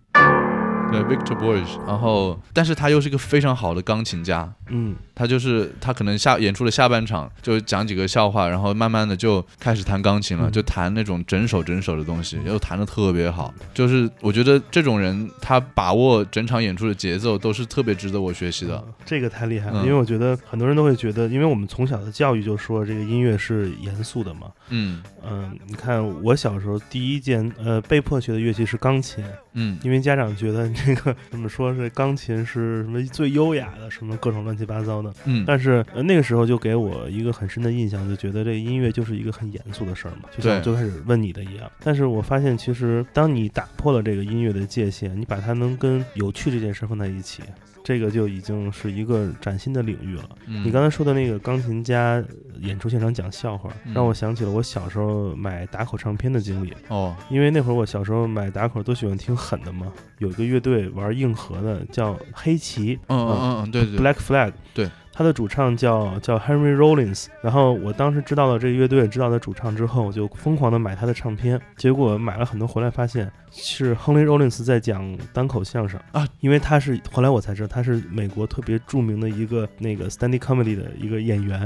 [0.91, 13.53] 对，Victor Borge，然后但是他又是一个非常好的钢琴家，嗯，他就是他可能下演出的下半场就讲几个笑话，然后慢慢的就开始弹钢琴了，嗯就弹那种整首整首的东西，又弹的特别好。
[13.73, 18.83] 就是我觉得这种人他把握整场演出的节奏都是特别值得我学习的。
[19.05, 24.47] 这个太厉害了，嗯因为我觉得很多人都会觉得，因为我们从小的教育就说这个音乐是严肃的嘛。
[24.69, 29.23] 嗯嗯，你看我小时候第一件呃被迫学的乐器是钢琴，
[29.53, 35.13] 嗯因为家长觉得这个怎么说是钢琴是什么最优雅的，什么各种乱七八糟的。
[35.25, 41.71] 嗯，但是、呃、那个时候就给我一个很深的印象，就觉得这个音乐就是一个很严肃的事儿嘛，就像我最开始问你的一样。
[41.83, 47.43] 但是我发现，其实当你打破了这个音乐的界限，你把它能跟有趣这件事放在一起，
[47.89, 50.29] 这个就已经是一个崭新的领域了。
[50.45, 50.63] 嗯。
[50.63, 52.23] 你刚才说的那个钢琴家
[52.53, 53.95] 呃演出现场讲笑话，嗯。
[53.95, 56.71] 让我想起了我小时候买打口唱片的经历。
[56.89, 57.15] 哦。
[57.31, 63.97] 因为那会儿我小时候买打口都喜欢听狠的嘛，有一个乐队玩硬核的叫黑旗，嗯嗯嗯，对对。
[63.97, 64.87] Black Flag，对，
[65.19, 67.25] 他的主唱叫叫 Henry Rollins。
[67.41, 71.59] 然后我当时知道了这个乐队，知道他主唱之后，我就疯狂的买他的唱片。
[71.75, 81.65] 结果买了很多回来，发现是 Henry Rollins 在讲单口相声啊，因为他是后来我才知道他是美国特别著名的一个那个 stand up comedy 的一个演员，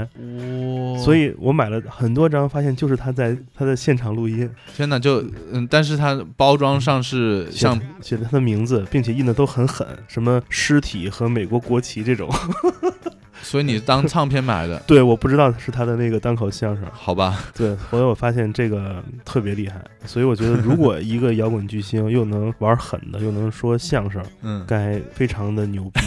[0.94, 12.28] 哇所以我买了很多张，发现就是他在他在现场录音，天哪，就嗯，但是他包装上是像写的他的名字，并且印的都很狠，什么尸体和美国国旗这种。
[13.44, 16.84] 所以你当唱片买的，对，我不知道是他的那个单口相声。
[16.92, 17.38] 好吧？
[17.54, 26.00] 对，后来我发现这个特别厉害，所以我觉得如果一个摇滚巨星又能玩狠的，又能说相声，嗯，该非常的牛逼。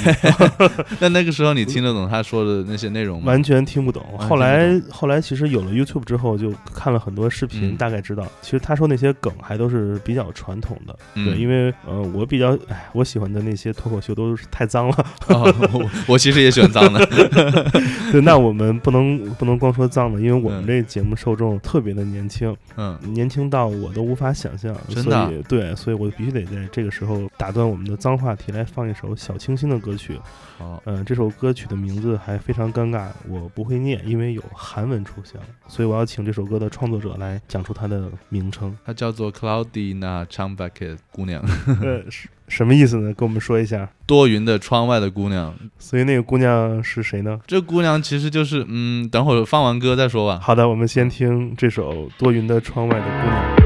[0.99, 3.27] 那那个时候你听得懂他说的那些内容吗？
[3.27, 4.03] 完全听不懂。
[4.17, 10.97] 后来后来其实有了 YouTube 之后，就看了很多视频，嗯大概知道，其实他说那些梗还都是比较传统的。
[11.13, 15.05] 嗯对，因为呃，我比较哎，我喜欢的那些脱口秀都是太脏了。
[15.27, 17.07] 哦，我我其实也喜欢脏的。
[18.11, 24.75] 对，那我们不能不能光说脏的，因为我们嗯这节目受众特别的年轻，嗯，年轻到我都无法想象。
[24.89, 30.19] 真的啊所以对，所以我必须得在这个时候打断我们的脏话题，来放一首小清新的歌曲。
[30.57, 38.75] 好，嗯、这首歌曲的名字还非常尴尬，我不会念，因为有韩文出现，所以我要请这首歌的创作者来讲出它的名称。
[38.85, 41.43] 它叫做 Cloudina Chambaket 姑娘，
[41.81, 43.13] 呃，是什么意思呢？
[43.13, 43.89] 跟我们说一下。
[44.05, 45.53] 多云的窗外的姑娘。
[45.77, 47.39] 所以那个姑娘是谁呢？
[47.45, 50.39] 这姑娘其实就是，嗯，等会儿放完歌再说吧。
[50.41, 53.56] 好的，我们先听这首《多云的窗外的姑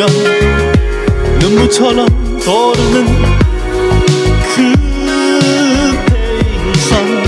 [0.00, 0.08] 서면
[1.40, 2.06] 눈물처럼
[2.42, 3.04] 떠오르는
[4.54, 4.80] 그대
[6.64, 7.22] 인상.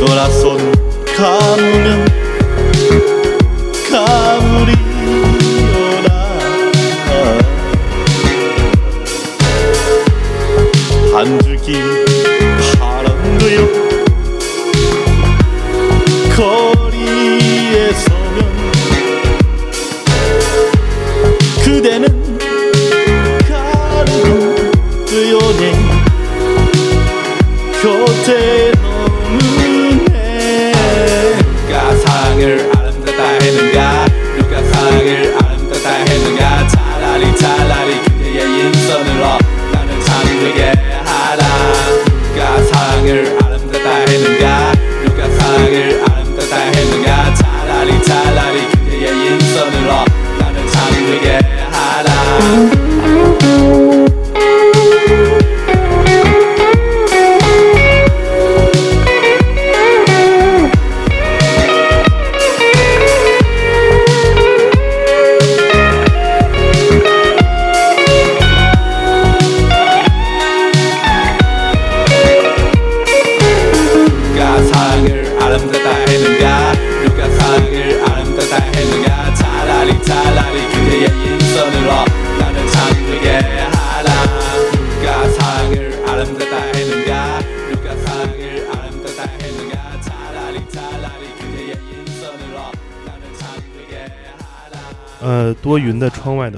[0.00, 0.72] 돌아선
[1.16, 2.15] 가무면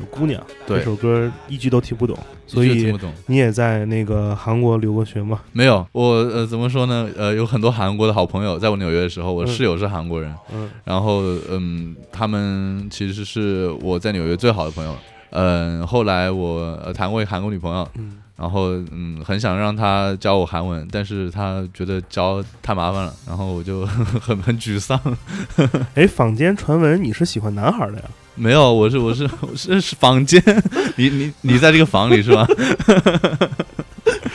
[0.07, 3.13] 姑娘对这首歌一句都听不懂，所以一句听不懂。
[3.27, 5.41] 你也在那个韩国留过学吗？
[5.53, 7.09] 没有，我呃怎么说呢？
[7.17, 14.95] 呃，有很多韩国的好朋友，在我纽约的时候，我嗯室友是韩国人，嗯然后嗯，他们其实是我在纽约最好的朋友。
[15.31, 23.85] 嗯，后来我呃谈过一个韩国女朋友，嗯然后嗯，很想让他教我韩文，但是他觉得教太麻烦了，然后我就
[24.23, 24.99] 很很沮丧。
[25.97, 28.05] 哎，坊间传闻你是喜欢男孩的呀？
[28.37, 30.41] 没有，我是我是我是是坊间，
[30.95, 32.47] 你你你在这个房里是吧？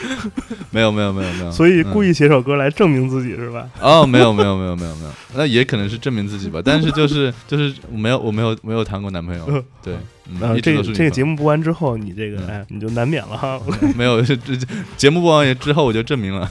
[0.70, 3.68] 没有没有没有没有，所以故意、写首歌来证明自己是吧？
[3.80, 9.94] 哦，没有没有没有没有没有， 那也可能是证明自己吧，但是 就是就是我没有我没有没有谈过男朋友，对，
[10.28, 12.48] 嗯，这个这个节目播完之后，你这个嗯。
[12.48, 13.36] 哎，你就难免了。
[13.36, 13.60] 哈。
[13.96, 14.56] 没有这这
[14.96, 16.50] 节目播完之后我就证明了，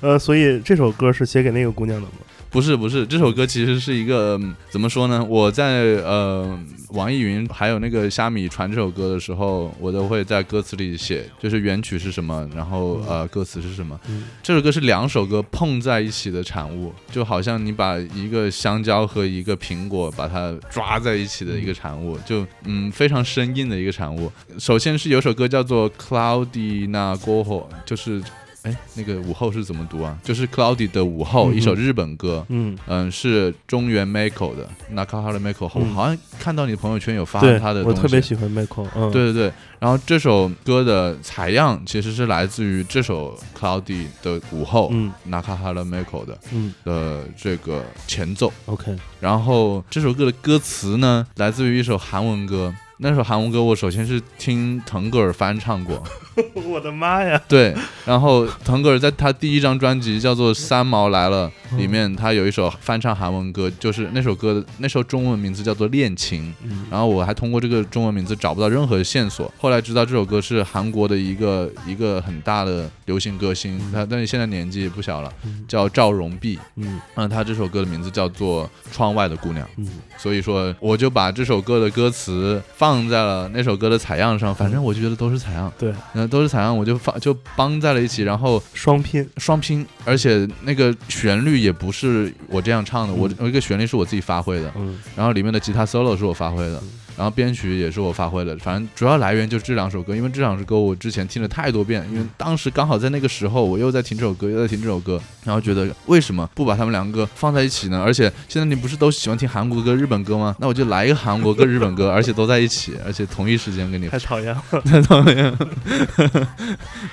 [0.00, 2.12] 呃，所以这首歌是写给那个姑娘的吗？
[2.50, 5.22] 不是不是，这首歌其实是一个、嗯怎么说呢？
[5.24, 6.58] 我在呃
[6.90, 13.98] 网易云还有那个虾米传这首歌的时候，我都会在歌词里写，就是原曲是什么，然后呃歌词是什么。
[14.08, 24.32] 嗯这首歌是两首歌碰在一起的产物，就好像你把一个香蕉和一个苹果把它抓在一起的一个产物，就嗯非常生硬的一个产物。
[24.58, 28.22] 首先是有首歌叫做《Cloudy 那过后》，就是。
[28.66, 30.18] 哎，那个午后是怎么读啊？
[30.24, 32.44] 就是 Cloudy 的午后，嗯一首日本歌。
[32.48, 35.38] 嗯，嗯，是中原 Mako 的 Nakahara
[35.76, 35.94] 嗯。
[35.94, 45.12] 好像看到你的朋友圈有发对，他的我特别喜欢 Michael，嗯，对对对，然后这首歌的采样其实是来自于这首 Cloudy 的午后、嗯。
[45.30, 46.74] Nakahara Mako 的嗯。
[46.84, 52.74] 的这个前奏，，OK，然后这首歌的歌词呢，来自于一首韩文歌。
[52.98, 56.02] 那首韩文歌，我首先是听腾格尔翻唱过，
[56.68, 57.74] 我的妈呀，对，
[58.04, 66.50] 然后腾格尔在他第一张专辑叫做《三毛来了》里面，他有一首翻唱韩文歌，就是那首歌的那首中文名字叫做《恋情》。
[66.64, 66.84] 嗯。
[66.90, 75.32] 然后我还通过这个中文名字找不到任何线索，后来知道这首歌是韩国的一个一个很大的流行歌星，他但是现在年纪也不小了，
[75.66, 76.58] 叫赵荣碧。
[76.76, 77.00] 嗯。
[77.14, 78.64] 那，他这首歌的名字叫做
[78.94, 79.66] 《窗外的姑娘》。
[79.76, 79.88] 嗯。
[80.18, 85.92] 所以说，我就把这首歌的歌词放在了那首歌的采样上，反正我就觉得都是采样，对，
[86.26, 94.98] 嗯、都是采样，我就放就帮在了一起，然后双拼，双拼，而且那个旋律也不是我这样唱的，我我一个旋律是我自己发挥的，嗯。
[95.16, 96.82] 然后里面的吉他 solo 是我发挥的，
[97.16, 108.02] 然后编曲也是我发挥的，反正主要来源就是这两首歌，因为这两首歌我之前听了太多遍，因为当时刚好在那个时候我又在听这首歌，又在听这首歌，然后觉得为什么不把他们两个放在一起呢？
[108.04, 110.54] 而且现在你不是都喜欢听韩国歌、日本歌吗？
[110.58, 115.58] 那我就来一个韩国歌、日本歌，而且都在一起，而且同一时间给你太讨厌了，太讨厌了。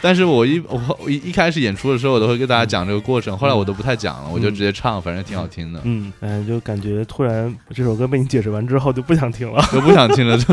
[0.01, 10.37] 但是我一我我一一开始演出的时候，我都会跟大家讲这个过程，后来我都不太讲了，我就直接唱，反正挺好听的，嗯，哎，就感觉突然这首歌被你解释完之后就不想听了， 我不想听了。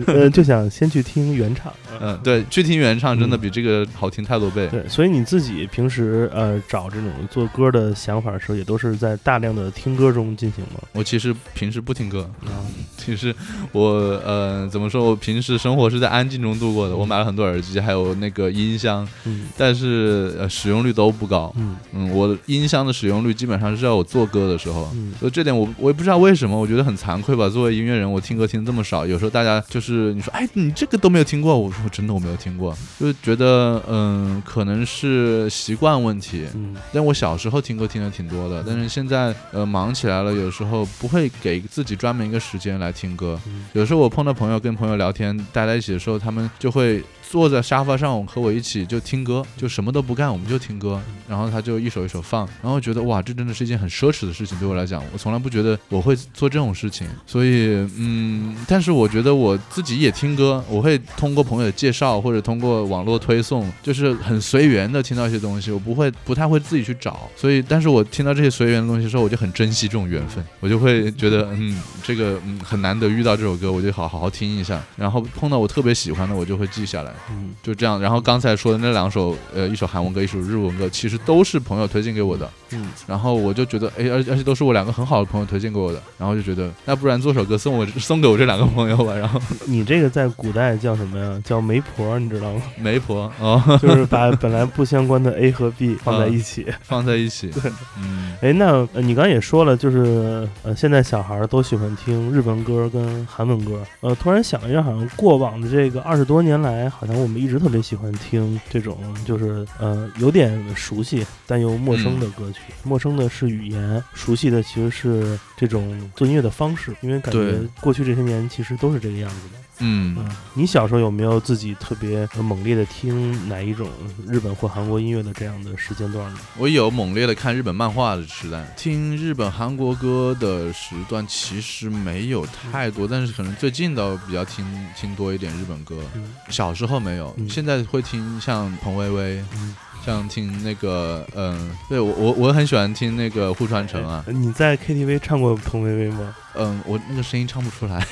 [0.06, 1.70] 呃，就想先去听原唱，
[2.00, 4.66] 嗯，对，去听原唱真的比这个好听太多倍。
[4.68, 10.80] 对，所以你自己平时呃找这种做歌的想法的时候，也都是在大量的听歌中进行吗？
[10.92, 12.64] 我其实平时不听歌，啊，
[12.96, 13.34] 其实
[13.72, 13.90] 我
[14.24, 16.96] 呃怎么说，我平时生活是在安静中度过的。
[16.96, 21.52] 我买了很多耳机，还有那个音箱，嗯但是呃使用率都不高。
[21.58, 27.48] 嗯嗯，我音箱的使用率基本上是在我做歌的时候，嗯所以这点我我也不知道为什么，我觉得很惭愧吧。
[27.48, 36.46] 作为音乐人，我听歌听这么少，有时候大家就是你说，哎，你这个都没有听过，我说真的我没有听过，就是觉得嗯，可能是习惯问题。
[36.54, 43.36] 嗯但我小时候听歌听的挺多的，但是现在呃忙起来了，有时候不会给自己专门一个时间来听歌。
[43.46, 77.14] 嗯有时候我碰到朋友跟朋友聊天，待在一起的时候，他们就会坐在沙发上和我一起就听歌，就什么都不干，我们就听歌，然后他就一首一首放，然后觉得哇，这真的是一件很奢侈的事情，对我来讲，我从来不觉得我会做这种事情，所以嗯，但是我觉得我自己也听歌，我会通过朋友介绍或者通过网络推送，就是很随缘的听到一些东西，我不会不太会自己去找，所以但是我听到这些随缘的东西的时候，我就很珍惜这种缘分，我就会觉得嗯，这个嗯很难得遇到这首歌，我就好好好听一下，然后碰到我特别喜欢的，我就会记下来。
[77.30, 78.00] 嗯就这样。
[78.00, 82.48] 然后刚才说的那两首，呃，一首韩文歌，一首日文歌，其实都是朋友推荐给我的。
[82.72, 86.00] 嗯，然后我就觉得，哎，而而且都是我两个很好的朋友推荐给我的。
[86.16, 89.14] 然后就觉得，那不然做首歌送我送给我这两个朋友吧。
[89.14, 91.40] 然后你这个在古代叫什么呀？
[91.44, 92.62] 叫媒婆，你知道吗？
[92.78, 96.66] 媒婆哦， 就是把本来不相关的 A 和 B 放在一起。
[96.82, 97.50] 放在一起。
[97.60, 103.80] 对嗯，哎，那呃你刚刚也说了，就是呃，现在小孩都喜欢听日文歌跟韩文歌。
[104.00, 112.60] 呃，突然想一下，好像过往的这个二十多年来，好像像我们一直特别喜欢听这种就是呃有点熟悉但又陌生的歌曲。
[112.82, 119.58] 陌生的是语言，熟悉的其实是这种做音乐的方式，因为感觉过去这些年其实都是这个样子的。
[119.80, 123.88] 嗯嗯，你小时候有没有自己特别呃猛烈的听哪一种
[124.26, 126.38] 日本或韩国音乐的这样的时间段呢？
[126.58, 134.64] 我有猛烈的看日本漫画的时代，听日本、韩国歌的时段其实没有太多，但是可能最近倒比较听
[134.96, 135.96] 听多一点日本歌。
[136.14, 139.74] 嗯小时候没有，嗯现在会听像彭薇薇，嗯
[140.04, 146.34] 像听那个嗯，对我我我很喜欢听那个户川城啊，呃你在 KTV 唱过彭薇薇吗？
[146.54, 148.04] 嗯，我那个声音唱不出来。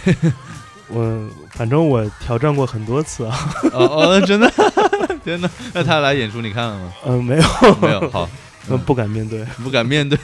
[0.89, 3.39] 我反正我挑战过很多次啊，
[3.73, 4.51] 哦哦，真的
[5.25, 6.93] 真的，那他来演出你看了吗？
[7.07, 7.43] 嗯、没有，
[7.81, 8.29] 没有，好，
[8.71, 9.45] 嗯，不敢面对。
[9.63, 10.19] 不敢面对。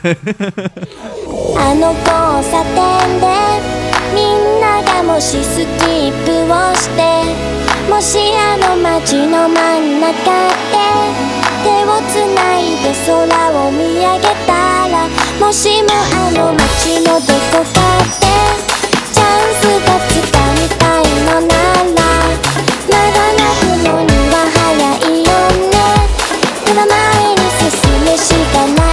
[28.16, 28.83] しかない。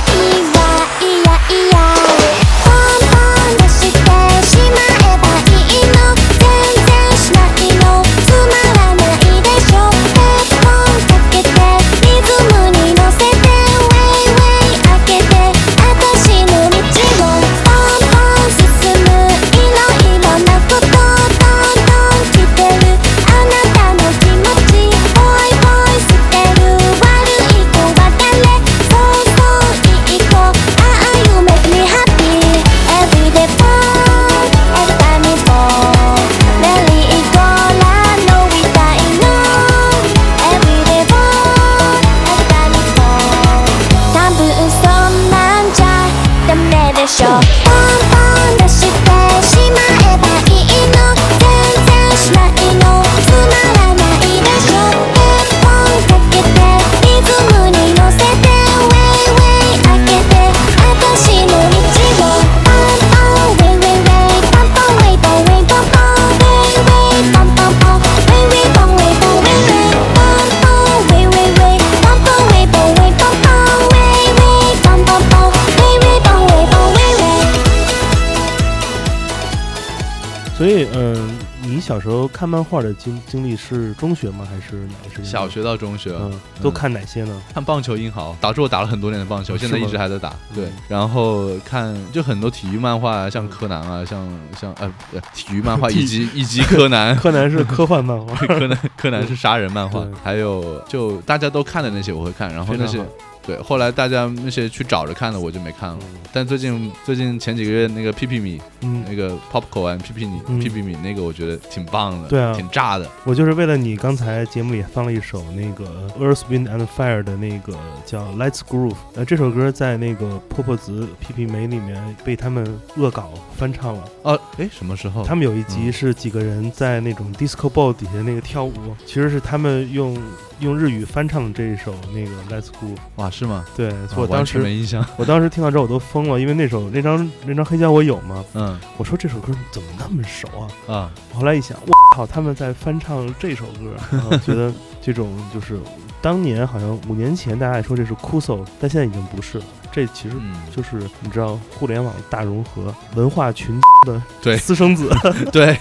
[82.41, 84.47] 看漫画的经经历是中学吗？
[84.49, 85.25] 还是哪个时间？
[85.25, 85.47] 小。
[85.47, 87.39] 学到中学，嗯，都看哪些呢？
[87.53, 90.33] 看棒球英豪，导致我打了很多年的棒球，现在一直还在打。
[90.55, 94.27] 对嗯，然后看就很多体育漫画啊，像柯南啊，像
[94.59, 97.15] 像呃呃体育漫画 以及以及柯南。
[97.15, 102.97] 柯南是科幻漫画， 柯南，柯南是杀人漫画，还有就大家都看的那些我会看，然后那些
[103.45, 105.99] 对，后来大家那些去找着看的我就没看了。
[106.31, 113.07] 但最近最近前几个月那个屁屁米，嗯，那个 Popcorn 屁屁米嗯屁屁米那个我觉得挺棒的，对啊挺炸的。
[113.25, 122.65] 我就是为了你刚才节目里放了一首那个 Earth Wind and Fire 的那个叫 Let's Groove，呃，这首歌在那个破破子皮皮梅里面被他们
[122.95, 124.03] 恶搞翻唱了。
[124.21, 125.23] 哦，哎，什么时候？
[125.23, 128.73] 他们有一集嗯是几个人在那种 disco ball 底下那个跳舞，
[129.05, 130.15] 其实是他们用
[130.61, 132.97] 用日语翻唱的这一首那个 Let's Groove。
[133.17, 133.65] 哇，是吗？
[133.75, 135.05] 对，我当时没印象。
[135.17, 140.47] 我当时听到之后我都疯了，因为那首那张那张黑胶我有嘛，嗯我说这首歌怎么那么熟
[140.87, 140.93] 啊？
[140.93, 145.79] 啊，我后来一想，我靠，他们在翻唱这首歌， 然后觉得这种就是
[146.21, 149.65] 当年好像五年前大家还说这是酷搜，但现在已经不是了。
[149.91, 154.55] 这其实嗯，就是你知道互联网大融合，文化群的对。
[154.55, 155.09] 私生子，
[155.51, 155.75] 对。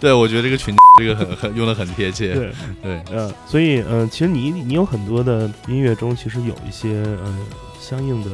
[0.00, 2.32] 对，我觉得这个群 这个很很用的很贴切。
[2.34, 2.52] 对，
[2.82, 7.38] 对，呃，所以呃，其实你你有很多的音乐中其实有一些呃
[7.78, 8.30] 相应的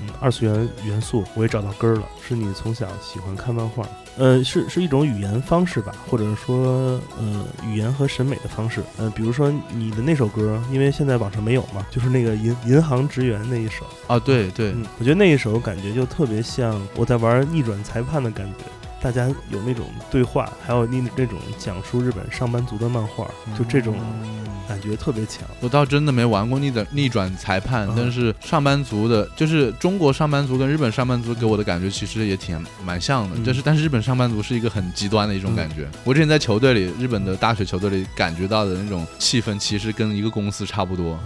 [0.00, 3.86] 嗯二次元元素，我也找到根儿了，是你从小喜欢看漫画，
[4.16, 18.64] 呃，是是一种语言方式吧，或者说呃语言和审美的方式，呃，比如说你的那首歌，因为现在网上没有嘛，就是那个银银行职员那一首，啊，对对，嗯，我觉得那一首感觉就特别像我在玩逆转裁判的感觉。
[19.00, 23.96] 大家有那种对话，还有那那种讲述日本上班族的漫画，就这种
[24.68, 25.42] 感觉特别强。
[25.60, 35.88] 我倒真的没玩过逆转逆转裁判，嗯但是上班族的，就是中国上班族跟日本上班族给我的感觉其实也挺蛮像的，嗯就是但是日本上班族是一个很极端的一种感觉。
[36.04, 41.18] 我之前在球队里，日本的大学球队里感觉到的那种气氛，其实跟一个公司差不多。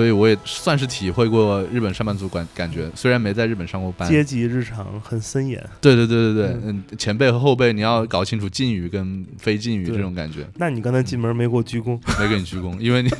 [0.00, 4.08] 所以我也算是体会过日本上班族感感觉，虽然没在日本上过班。
[4.08, 5.62] 阶级日常很森严。
[5.78, 10.46] 对对对对对，嗯，前辈和后辈你要搞清楚敬语跟非敬语这种感觉。
[10.56, 13.10] 那你刚才进门没给我鞠躬，没给你鞠躬，因为你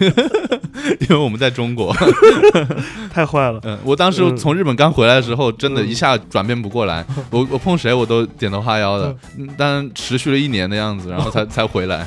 [1.01, 1.95] 因为我们在中国。
[3.13, 3.61] 太坏了。
[3.65, 12.07] 嗯，我当时嗯从日本刚回来的时候，真的一下转变不过来，我我碰谁我都点头哈腰的，嗯但持续了一年的样子，然后才 才回来，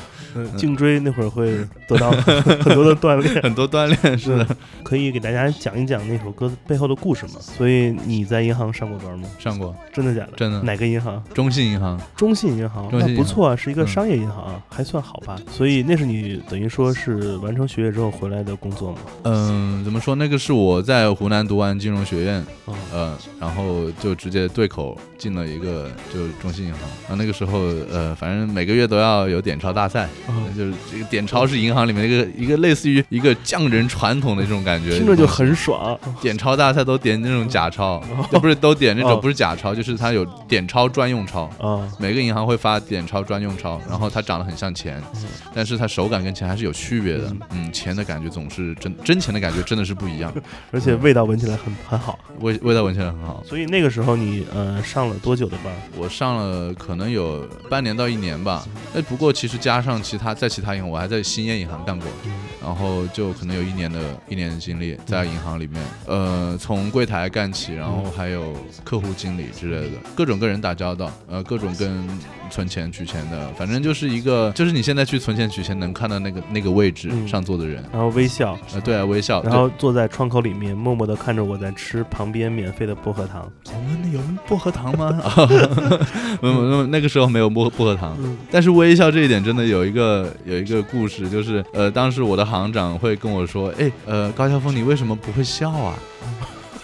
[0.56, 1.56] 颈椎那会儿会
[1.88, 2.10] 得到
[2.62, 3.42] 很多的锻炼。
[3.42, 7.32] 很多锻炼是的，可以给大家讲一讲那首歌背后的故事吗？
[7.40, 9.28] 所以你在银行上过班吗？
[9.38, 10.32] 上过真的假的？
[10.36, 11.22] 真的哪个银行？
[11.32, 15.36] 中信银行，中信银行，那不错啊，是一个嗯商业银行啊，还算好吧。
[15.50, 18.98] 所以那是你等于说是完成学业之后回来的工作吗？
[19.24, 20.14] 嗯，怎么说？
[20.14, 27.58] 那个是我在湖南读完金融学院，哦呃，然后就直接对口进了一个就是中信银行，然后那个时候
[27.92, 35.98] 呃，反正每个月都要有点钞大赛，哦就是这个点钞是银行里面一个一个类似于一个匠人传统的这种感觉，听着就很爽。
[36.20, 41.44] 点钞大赛都点那种假钞，就不是都点那哦种不是假钞，就是它有点钞专用钞。
[41.58, 45.02] 啊，每个银行会发点钞专用钞，然后它长得很像钱，
[45.54, 47.30] 但是它手感跟钱还是有区别的。
[47.50, 50.32] 嗯，钱的感觉总是真真钱的感觉真的是不一样，
[50.72, 52.18] 而且味道闻起来很很好。
[52.40, 53.42] 味味道闻起来很好。
[53.44, 55.72] 所以那个时候你呃上了多久的班？
[55.96, 58.64] 我上了可能有半年到一年吧，
[58.94, 62.06] 哎，不过其实加上其他在其他银行，我还在兴业银行干过，
[62.62, 72.06] 然后就可能有一年的一年的经历在银行里面，呃，从柜台干起，然后还有客户经理之类的，各种跟人打交道，呃，各种跟
[72.50, 83.50] 存钱取钱的，反正就是一个，就是你现在去存钱取钱能看到那个那个位置嗯上坐的人，然后微笑，呃，对啊，微笑，然后坐在窗口里面默默地看着我在吃旁边免费的薄荷糖。
[83.66, 85.10] 我们那有薄荷糖吗？
[86.40, 88.16] 没有，没有，那个时候没有薄薄荷糖。
[88.20, 95.94] 嗯但是微笑这一点真的有一个有一个故事，就是呃，当时我的行长会跟我说，哎，呃，高晓峰，你为什么不会笑啊？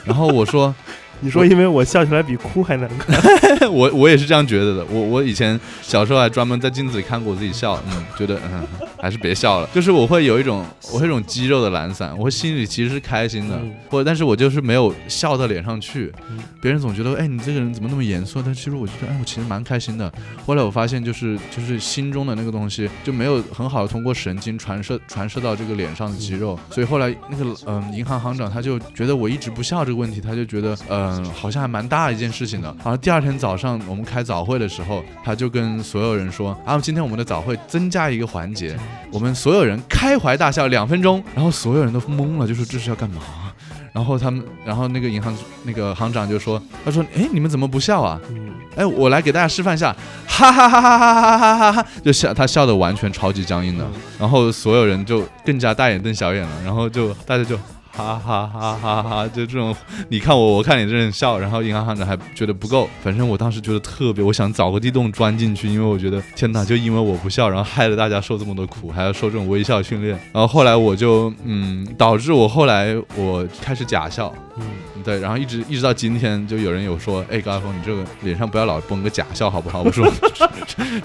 [0.05, 0.75] 然后我说，
[1.21, 3.17] 你说因为我笑起来比哭还难看。
[3.71, 4.85] 我我也是这样觉得的。
[4.91, 8.67] 我我以前小时候还专门在镜子里看过我自己笑，嗯，觉得嗯
[9.01, 9.69] 还是别笑了。
[9.75, 16.13] 就是我会有一种我会有一种肌肉的懒散，我心里其实是开心的，嗯或者但是我就是没有笑到脸上去。
[16.31, 18.43] 嗯别人总觉得哎你这个人怎么那么严肃？
[18.43, 20.13] 但其实我觉得哎我其实蛮开心的。
[20.47, 30.77] 后来我发现就是就是心中的那个东西就没有很好的通过神经传射传射到这个脸上的肌肉，所以后来那个嗯、银行行长他就觉得我一直不笑这个问题，他就觉得
[31.19, 32.69] 嗯、好像还蛮大一件事情的。
[32.79, 38.77] 然后第二天早上我们开早会的时候，他就跟所有人说啊今天我们的早会增加一个环节，
[39.11, 43.21] 我们所有人开怀大笑两分钟，然后所有人都懵了，就说这是要干嘛？
[43.93, 48.21] 然后他们，然后那个银行那个行长就说，他说，哎，你们怎么不笑啊？
[48.31, 49.95] 嗯，哎，我来给大家示范一下，
[50.29, 53.85] 哈哈哈哈哈哈哈哈哈，就笑，他笑的完全超级僵硬的，
[54.17, 57.59] 然后所有人就更加大眼瞪小眼了，然后就大家就。
[58.01, 59.29] 哈哈哈哈哈！
[59.29, 59.75] 就这种，
[60.09, 70.19] 你看我，我看你这种笑，然后银行行长还觉得不够，反正我当时觉得特别，我想找个地洞钻进去，因为我觉得天哪，就因为我不笑，然后害得大家受这么多苦，还要受这种微笑训练。
[70.33, 74.65] 然后后来我就，嗯，导致我后来我开始假笑，嗯，
[75.05, 79.83] 对，然后一直一直到今天，就有人有说，哎，高晓峰，你这个脸上不要老绷个假笑好不好？
[79.83, 80.11] 我说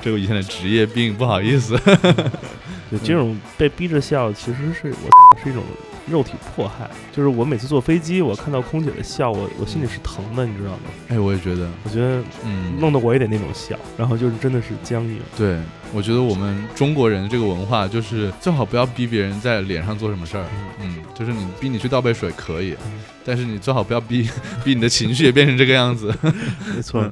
[0.01, 1.77] 这个以前的职业病，不好意思。
[2.89, 5.63] 对，这种被逼着笑，其实是我是一种
[6.07, 6.89] 肉体迫害。
[7.11, 10.79] 就是我每次坐飞机，我看到空姐的笑，我我心里是疼的，你知道吗？
[11.09, 15.19] 哎，我也觉得，我觉得嗯，弄得我也得那种笑，然后就是真的是僵硬。
[15.37, 15.57] 对，
[15.93, 20.45] 我觉得我们中国人这个文化就是最好不要逼别人在脸上做什么事儿。
[20.81, 22.75] 嗯，就是你逼你去倒杯水可以，
[23.23, 24.29] 但是你最好不要逼
[24.63, 26.13] 逼你的情绪也变成这个样子。
[26.75, 27.11] 没错。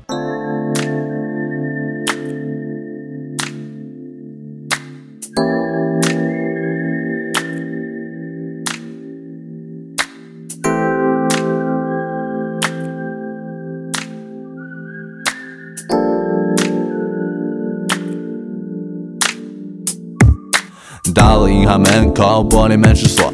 [22.42, 23.33] 玻璃门是锁。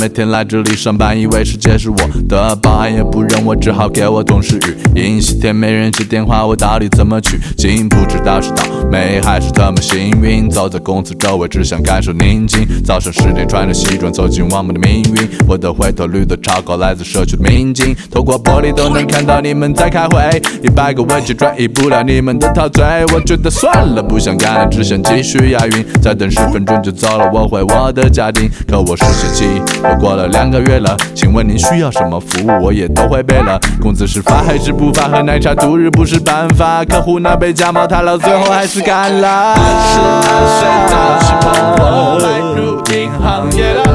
[0.00, 1.96] 每天来这里上班，以为世界是我
[2.26, 5.20] 的，保安也不认我，只好给我同事语音。
[5.20, 7.86] 西天没人接电话，我到底怎么取经？
[7.86, 10.48] 不知道是倒霉还是他们幸运。
[10.48, 12.66] 走在公司周围，只想感受宁静。
[12.82, 17.94] 早上十点穿着西装走进我们的命运，我的回头率都超高，来自社区的民警。
[18.10, 22.82] 透过玻璃都能看到你们在开会，一百个问题转移不了你们的陶醉。
[23.12, 25.84] 我觉得算了，不想干了，只想继续押韵。
[26.00, 28.48] 再等十分钟就走了，我回我的家庭。
[28.66, 29.44] 可我实习期
[29.90, 32.66] 都过了两个月了，请问您需要什么服务？
[32.66, 33.58] 我也都会背了。
[33.80, 35.08] 工资是发还是不发？
[35.08, 36.84] 喝奶茶度日不是办法。
[36.84, 39.56] 客户那杯假冒太老，最后还是干了。
[39.56, 40.22] 是满
[40.60, 41.50] 水到是碰
[41.82, 43.89] 我迈入银行业的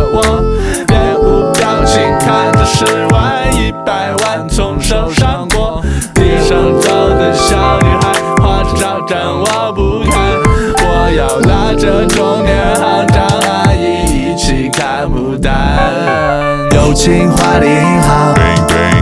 [16.95, 17.67] 情话里
[18.07, 18.33] 好，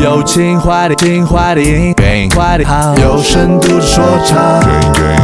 [0.01, 1.93] 有情怀里情话里
[2.35, 4.59] 话里好，有深度的说唱，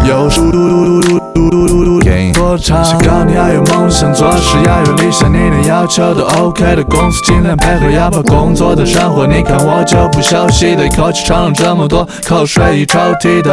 [0.07, 2.83] 有嘟嘟嘟嘟嘟嘟嘟嘟嘟说唱。
[2.99, 9.25] 告你要有梦想，做事要有理想，你的要求都 OK 的，公司尽量配合，要把工作的生活。
[9.25, 13.51] 你看我就不休息的，一口气唱了这么多口水，一抽屉的。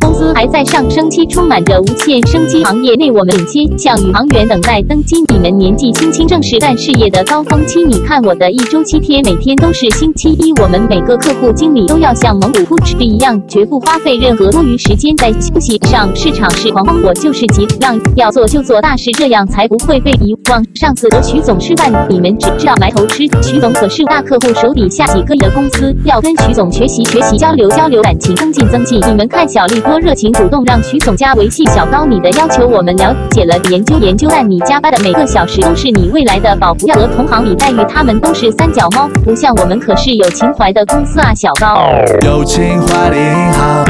[0.00, 2.64] 公司还在上升期，充满着无限生机。
[2.64, 5.16] 行业内我们领先，像宇航员等待登机。
[5.28, 7.84] 你们年纪轻轻，正是干事业的高峰期。
[7.84, 10.52] 你看我的一周七天，每天都是星期一。
[10.60, 16.08] 我们每个客户经理都要像蒙古呼哧一样，绝不花费任何多余时间在休息上。
[16.16, 20.64] 市场是狂风，我就是急让，要做就做大事，这样才不会被遗忘。
[20.74, 29.00] 上次和徐总吃饭，你们只知道埋头吃，徐总可是大客户手底下几个亿的公司，要跟徐总学习学习，交流交流，感情增进增进。
[29.06, 31.64] 你们看小丽多热情主动，让徐总加维系。
[31.66, 34.28] 小高，你的要求我们了解了，研究研究。
[34.30, 41.86] 但你加班的每个小时都是你未来的保福，要和同行李黛玉，他们都是三脚猫，不像我们可是有情怀的公司啊，小高。
[42.24, 43.84] 有情怀的银行，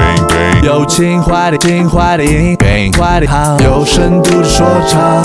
[0.63, 2.57] 有情怀的情怀的银
[2.97, 5.21] 怀的行，有深度的说唱，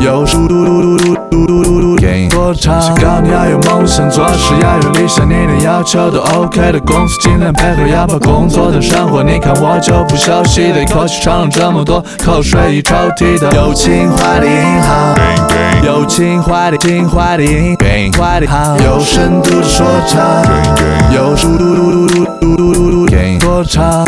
[0.00, 3.22] 有嘟嘟嘟嘟嘟嘟嘟嘟嘟说唱。
[3.22, 9.22] 你要有梦想，做事要有理想，你的要求都 OK 的公司尽量配合，要把工作的生活。
[9.22, 13.52] 你看我就不休息的，一口气尝了这么多，口水一抽屉的。
[13.54, 15.14] 有情怀的银行，
[15.84, 20.18] 有情怀的情怀的的好，有深度的说唱，
[21.14, 22.01] 有嘟嘟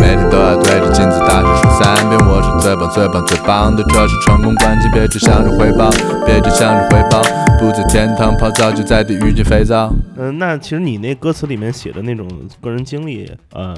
[0.01, 5.89] 每天都要对着镜子大声说三遍，我是最棒最棒最棒的，这是成功关键，别只想着回报，
[6.27, 7.23] 别只想着回报，
[7.65, 9.91] 不在天堂泡澡，就在地狱捡肥皂。
[10.19, 12.29] 嗯，那其实你那歌词里面写的那种
[12.61, 13.75] 个人经历，呃，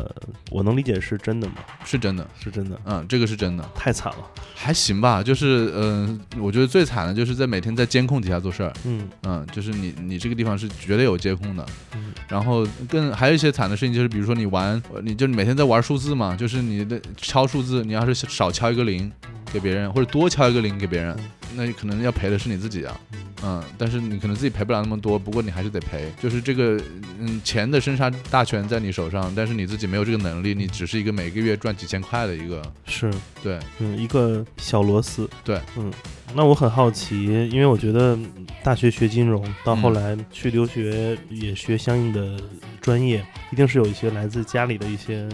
[0.50, 1.54] 我能理解是真的吗？
[1.84, 4.18] 是真的，是真的，嗯，这个是真的，太惨了。
[4.56, 9.08] 还行吧，就是嗯、呃我觉得最惨的就是在每天在监控底下做事儿，嗯。
[9.22, 11.64] 嗯，就是你你这个地方是绝对有监控的，
[11.94, 12.12] 嗯。
[12.26, 19.12] 然后更还有一些惨的事情就是，比如说你玩，呃你就每天在玩数字嘛，就是你的敲数字，你要是少敲一个零
[19.52, 21.16] 给别人，或者多敲一个零给别人，
[21.54, 23.00] 那可能要赔的是你自己啊，
[23.44, 26.80] 嗯，但是你可能自己赔不了那么多，不过你还是得赔，就是这个
[27.18, 33.10] 嗯钱的生杀大权在你手上，但是你自己没有这个能力，你只是一个每个月赚几千块的一个，是。
[33.42, 35.28] 对，嗯，一个小螺丝。
[35.44, 35.92] 对，嗯，
[36.34, 38.18] 那我很好奇，因为我觉得
[38.62, 39.94] 大学学金融，到后嗯。
[39.94, 42.36] 来去留学也学相应的
[42.80, 45.28] 专业，一定是有一些来自家里的一些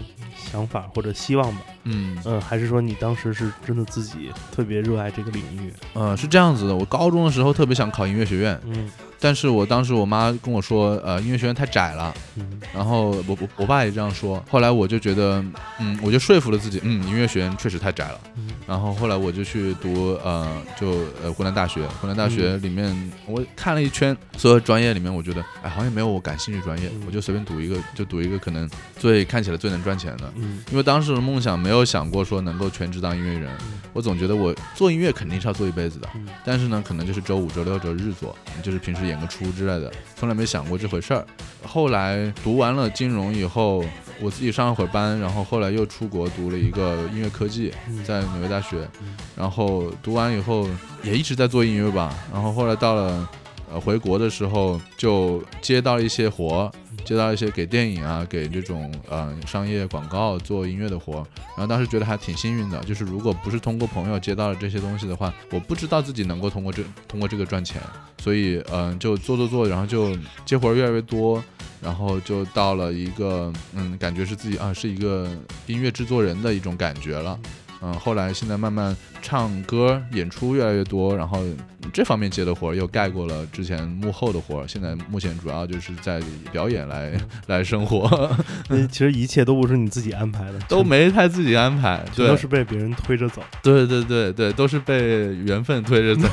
[0.53, 1.61] 想法或者希望吧。
[1.85, 5.73] 嗯嗯，还是说你当时是真的自己特别热爱这个领域？
[5.95, 8.87] 嗯，是这样子的，我高中的时候特别想考音乐学院，嗯
[9.23, 12.59] 但是我当时我妈跟我说，呃，音乐学院太窄了，嗯。
[12.73, 15.41] 然后我我我爸也这样说，后来我就觉得，
[15.79, 18.49] 嗯，我就说服了自己，嗯，音乐学院确实太窄了，嗯。
[18.67, 22.93] 然后后来我就去读，呃，就呃湖南大学，湖南大学里面、
[23.25, 28.69] 我看了一圈，所有专业里面，我觉得，哎，好像没有我感兴趣专业，我就随便读一个，就读一个可能
[28.99, 30.61] 最看起来最能赚钱的，嗯。
[30.69, 33.49] 因为当时的梦想没有想过说能够全职当音乐人，
[33.93, 36.27] 我总觉得我做音乐肯定是要做一辈子的，嗯。
[36.43, 41.25] 但是呢，可能就是周五、周六、周日做，就是平时演个出之类的，从来没想过这回事儿。
[41.63, 43.83] 后来读完了金融以后，
[44.19, 47.71] 我自己上了会儿班，然后后来又出国读了一个音乐科技，
[48.03, 48.87] 在纽约大学，
[49.35, 50.67] 然后读完以后
[51.03, 53.29] 也一直在做音乐吧，然后后来到了。
[53.71, 56.71] 呃，回国的时候就接到一些活儿，
[57.03, 61.17] 接到一些给电影啊，给这种呃商业广告做音乐的活，
[61.55, 67.81] 然后当时觉得还挺幸运的，就是如果不是通过朋友接到了这些东西的话，我不知道自己能够通过这通过这个赚钱，
[68.21, 71.43] 所以嗯、就做做做，然后就接活儿越来越多，
[71.81, 75.29] 然后就到了一个嗯，感觉是自己啊是一个
[75.67, 77.39] 音乐制作人的一种感觉了。
[77.83, 81.43] 嗯，后来现在慢慢唱歌、演出越来越多，然后
[81.91, 84.67] 这方面接的活儿又盖过了之前幕后的活儿。
[84.67, 86.21] 现在目前主要就是在
[86.51, 87.11] 表演来
[87.47, 88.31] 来生活，
[88.69, 93.43] 那 其实一切都不是你自己安排的，都没太自己安排， 都是被别人推着走。
[93.61, 96.29] 对对对对，都是被缘分推着走。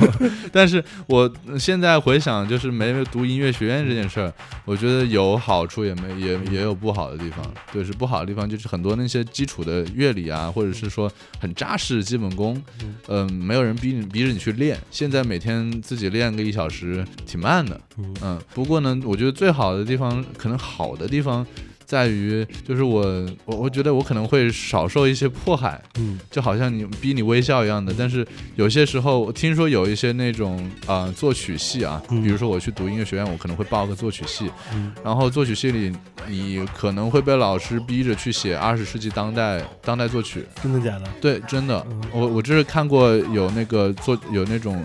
[0.53, 1.29] 但是我
[1.59, 4.33] 现在回想，就是没有读音乐学院这件事儿，
[4.63, 7.45] 我觉得有好处，也没也也有不好的地方。
[7.73, 11.11] 对，是不好的地方，就是很多那些基础的乐理啊，或者是说
[11.41, 12.61] 很扎实的基本功，
[13.07, 14.77] 嗯、没有人逼你逼着你去练。
[14.91, 17.81] 现在每天自己练个一小时，挺慢的。
[18.21, 21.45] 嗯，不过呢，我觉得最好的地方，可能好的地方。
[21.91, 23.01] 在于就是我
[23.43, 27.93] 我我觉得我可能会少受一些迫害，嗯，就好像你逼你微笑一样的。
[27.97, 28.25] 但是
[28.55, 35.91] 有些时候，我听说有一些那种啊、呃作曲系啊，嗯比如说我去读音乐学院，我可能会报个作曲系，嗯然后作曲系里
[36.29, 40.45] 你可能会被老师逼着去写二十世纪当代当代作曲。
[40.63, 41.03] 真的假的？
[41.19, 44.81] 对，真的，嗯我我就是看过有那个作有那种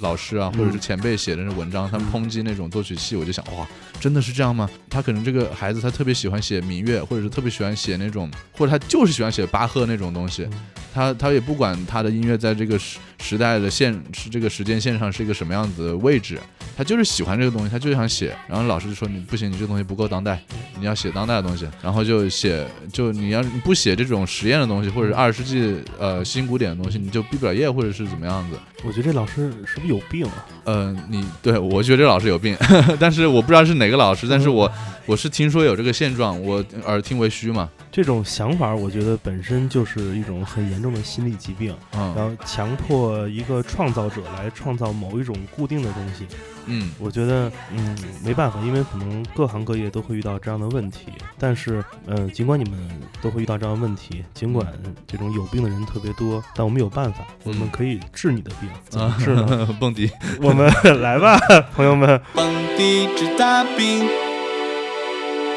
[0.00, 3.66] 老师啊，或者是前辈写的那种文章，他们抨击那种作曲系，我就想哇，
[3.98, 4.68] 真的是这样吗？
[4.90, 10.48] 他可能这个孩子他特别喜欢写民乐，或者是特别喜欢写那种，或者他就是喜欢写巴赫那种东西，
[10.92, 16.40] 他他也不管他的音乐在这个时时代的线是这个时间线上是一个什么样子的位置，
[16.76, 18.36] 他就是喜欢这个东西，他就是想写。
[18.48, 20.42] 然后老师就说你不行，你这东西不够当代，
[20.80, 21.68] 你要写当代的东西。
[21.80, 28.58] 然后就写，就你要你不写这种实验的东西，或者是二十世纪呃新古典的东西，你就毕不了业，或者是怎么样子。
[28.84, 30.46] 我觉得这老师是不是有病啊？
[30.64, 32.56] 呃，你对我觉得这老师有病，
[32.98, 34.70] 但是我不知道是哪个老师，但是我
[35.06, 37.68] 我是听说有这个现状，我耳听为虚嘛。
[37.90, 46.26] 这种想法，我觉得本身就是一种很严重的心理疾病，嗯然后强迫一个创造者来创造某一种固定的东西。
[46.66, 51.08] 嗯我觉得，嗯，没办法，因为可能各行各业都会遇到这样的问题。
[51.36, 52.78] 但是，呃，尽管你们
[53.20, 54.66] 都会遇到这样的问题，尽管
[55.06, 58.70] 这种有病的人特别多，但我们有办法，我们可以治你的病。
[58.88, 59.68] 怎么治呢？
[59.80, 60.08] 蹦迪，
[60.40, 60.72] 我们
[61.02, 61.36] 来吧，
[61.74, 62.18] 朋友们。
[62.32, 64.08] 蹦迪治大饼，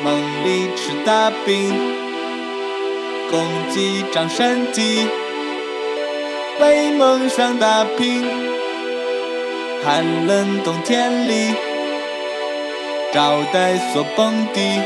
[0.05, 1.73] 梦里吃大饼，
[3.31, 5.07] 公鸡长身体，
[6.61, 8.23] 为梦想打拼。
[9.83, 11.55] 寒冷冬天里，
[13.11, 14.79] 招待所蹦迪，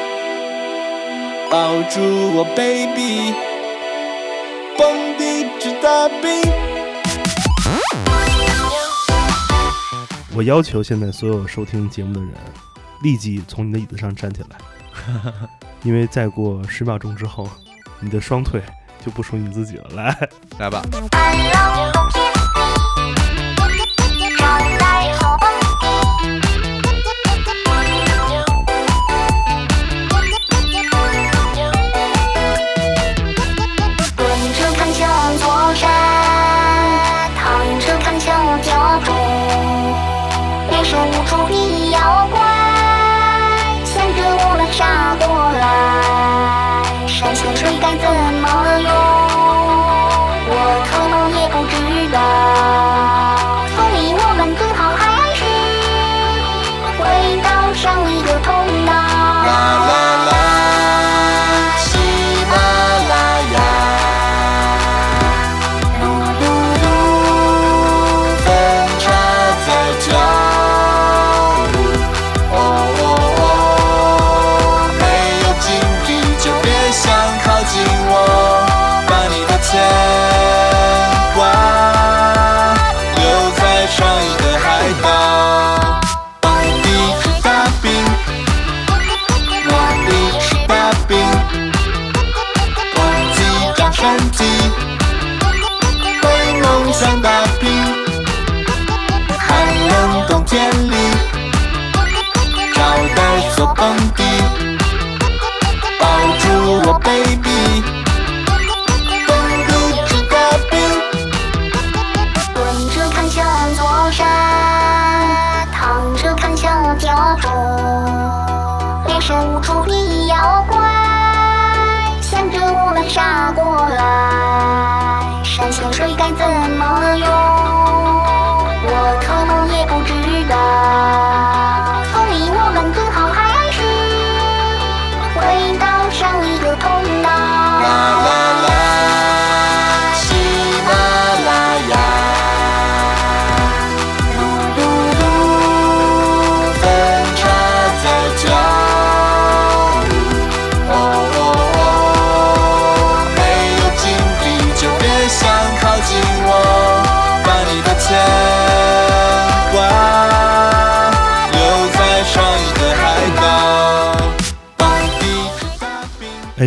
[1.51, 1.99] 抱住
[2.37, 3.33] 我，baby，
[4.77, 6.29] 蹦迪吃大饼。
[10.33, 12.31] 我要求现在所有收听节目的人，
[13.03, 14.57] 立即从你的椅子上站起来，
[15.83, 17.49] 因为再过十秒钟之后，
[17.99, 18.61] 你的双腿
[19.03, 19.89] 就不属于你自己了。
[19.95, 20.29] 来，
[20.59, 20.81] 来吧。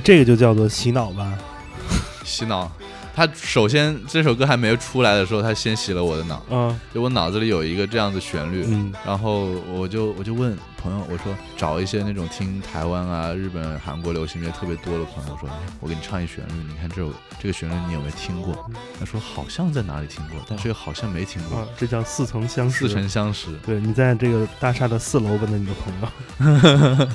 [0.05, 1.39] 这个就叫做洗脑吧。
[2.25, 2.71] 洗脑。
[3.15, 6.43] 他首先这首歌还没有出来的时候，他先洗了我的脑。
[6.51, 18.71] 嗯，就我脑子里有一个这样的旋律，嗯然后我就我就问朋友，我说找一些那种听台湾啊、日本、韩国流行乐特别多的朋友，我说，哎，我给你唱一旋律，你看这首这个旋律你有没有听过？
[18.99, 21.59] 他说好像在哪里听过，但是又好像没听过。
[21.59, 22.89] 啊，这叫似曾相识。
[22.89, 27.09] 似曾相识，对你在这个大厦的四楼问的你的朋友，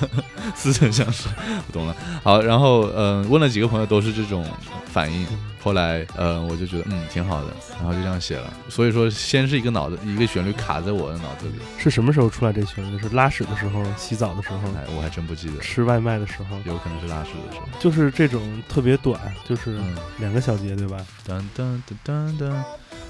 [0.54, 1.28] 似曾相识，
[1.66, 1.94] 我懂了。
[2.22, 4.46] 好，然后嗯、呃问了几个朋友都是这种
[4.92, 5.26] 反应，
[5.60, 8.52] 后来呃我就觉得嗯挺好的，然后就这样写了。
[8.68, 12.98] 所以说，先是一个脑子一个旋律卡在我的脑子里，是什么时候出来这旋律？
[12.98, 17.66] 是拉屎的时候、洗澡的时候、哎，我还真不记得，吃外卖的时候，有可能是拉屎的时候。
[17.78, 20.96] 就是这种特别短，就是嗯两个小节，对吧？
[21.26, 22.52] 噔噔噔噔噔。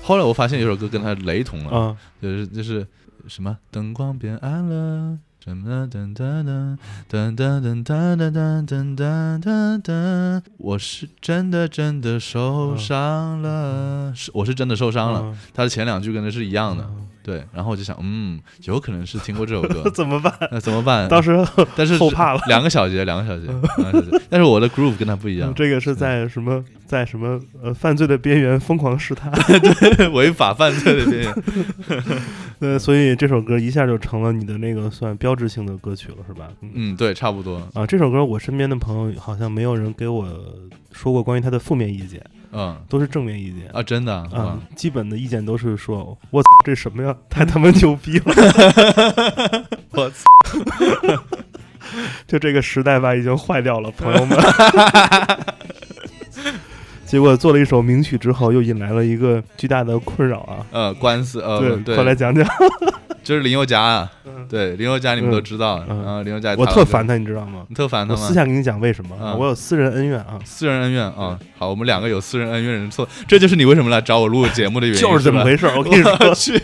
[0.02, 2.86] 后来我发现有首歌跟它雷同了，嗯，就是就是
[3.26, 5.18] 什么灯光变暗了。
[5.48, 6.76] 噔噔噔噔
[7.08, 15.22] 噔噔噔噔噔噔噔噔噔噔噔，我是真的真的受伤了，是我是真的受伤了。
[15.24, 16.86] 嗯它的前两句跟这是一样的，
[17.28, 17.44] 对。
[17.52, 20.32] 然后我就想，嗯，有可能是听过这首歌， 怎么办？
[20.50, 21.06] 那怎么办？
[21.10, 21.44] 到时候
[21.76, 22.40] 但是后怕了。
[22.48, 23.46] 两个小节，两个小节，
[23.82, 24.24] 两个小节。
[24.30, 29.30] 但是我的 groove 跟他不一样，这个是在什么，在什么呃犯罪的边缘疯狂试探，
[29.96, 31.34] 对，违法犯罪的边缘。
[32.60, 36.48] 呃，所以这首歌一下就成了你的那个算标志性的歌曲了，是吧？
[36.62, 37.56] 嗯嗯，对，差不多。
[37.74, 40.26] 啊，这首歌我身边的朋友好像没有人给我
[40.92, 42.20] 说过关于它的负面意见，
[42.52, 48.24] 嗯，都是正面意见啊，真的啊啊，基本的意见都是说，我操，这什么呀，太他妈牛逼了！
[49.92, 50.24] 我操，
[52.26, 54.38] 就这个时代吧，已经坏掉了，朋友们。
[57.06, 60.66] 结果做了一首名曲之后，又引来了一个巨大的困扰啊！
[60.70, 62.46] 呃，官司，呃，对，对，快来讲讲。
[63.28, 67.66] 就是林宥嘉啊，嗯对，林宥嘉你们都知道，嗯然后林宥嘉，我特烦他，你知道吗？
[67.68, 68.20] 你特烦他吗？
[68.22, 70.38] 我私下跟你讲为什么，嗯我有私人恩怨啊。
[70.46, 75.66] 私人恩怨啊，好，我们两个有私人恩怨人错，这就是你为什么来找我录节目的原因， 就是这么回事。
[75.76, 76.58] 我跟你说， 去，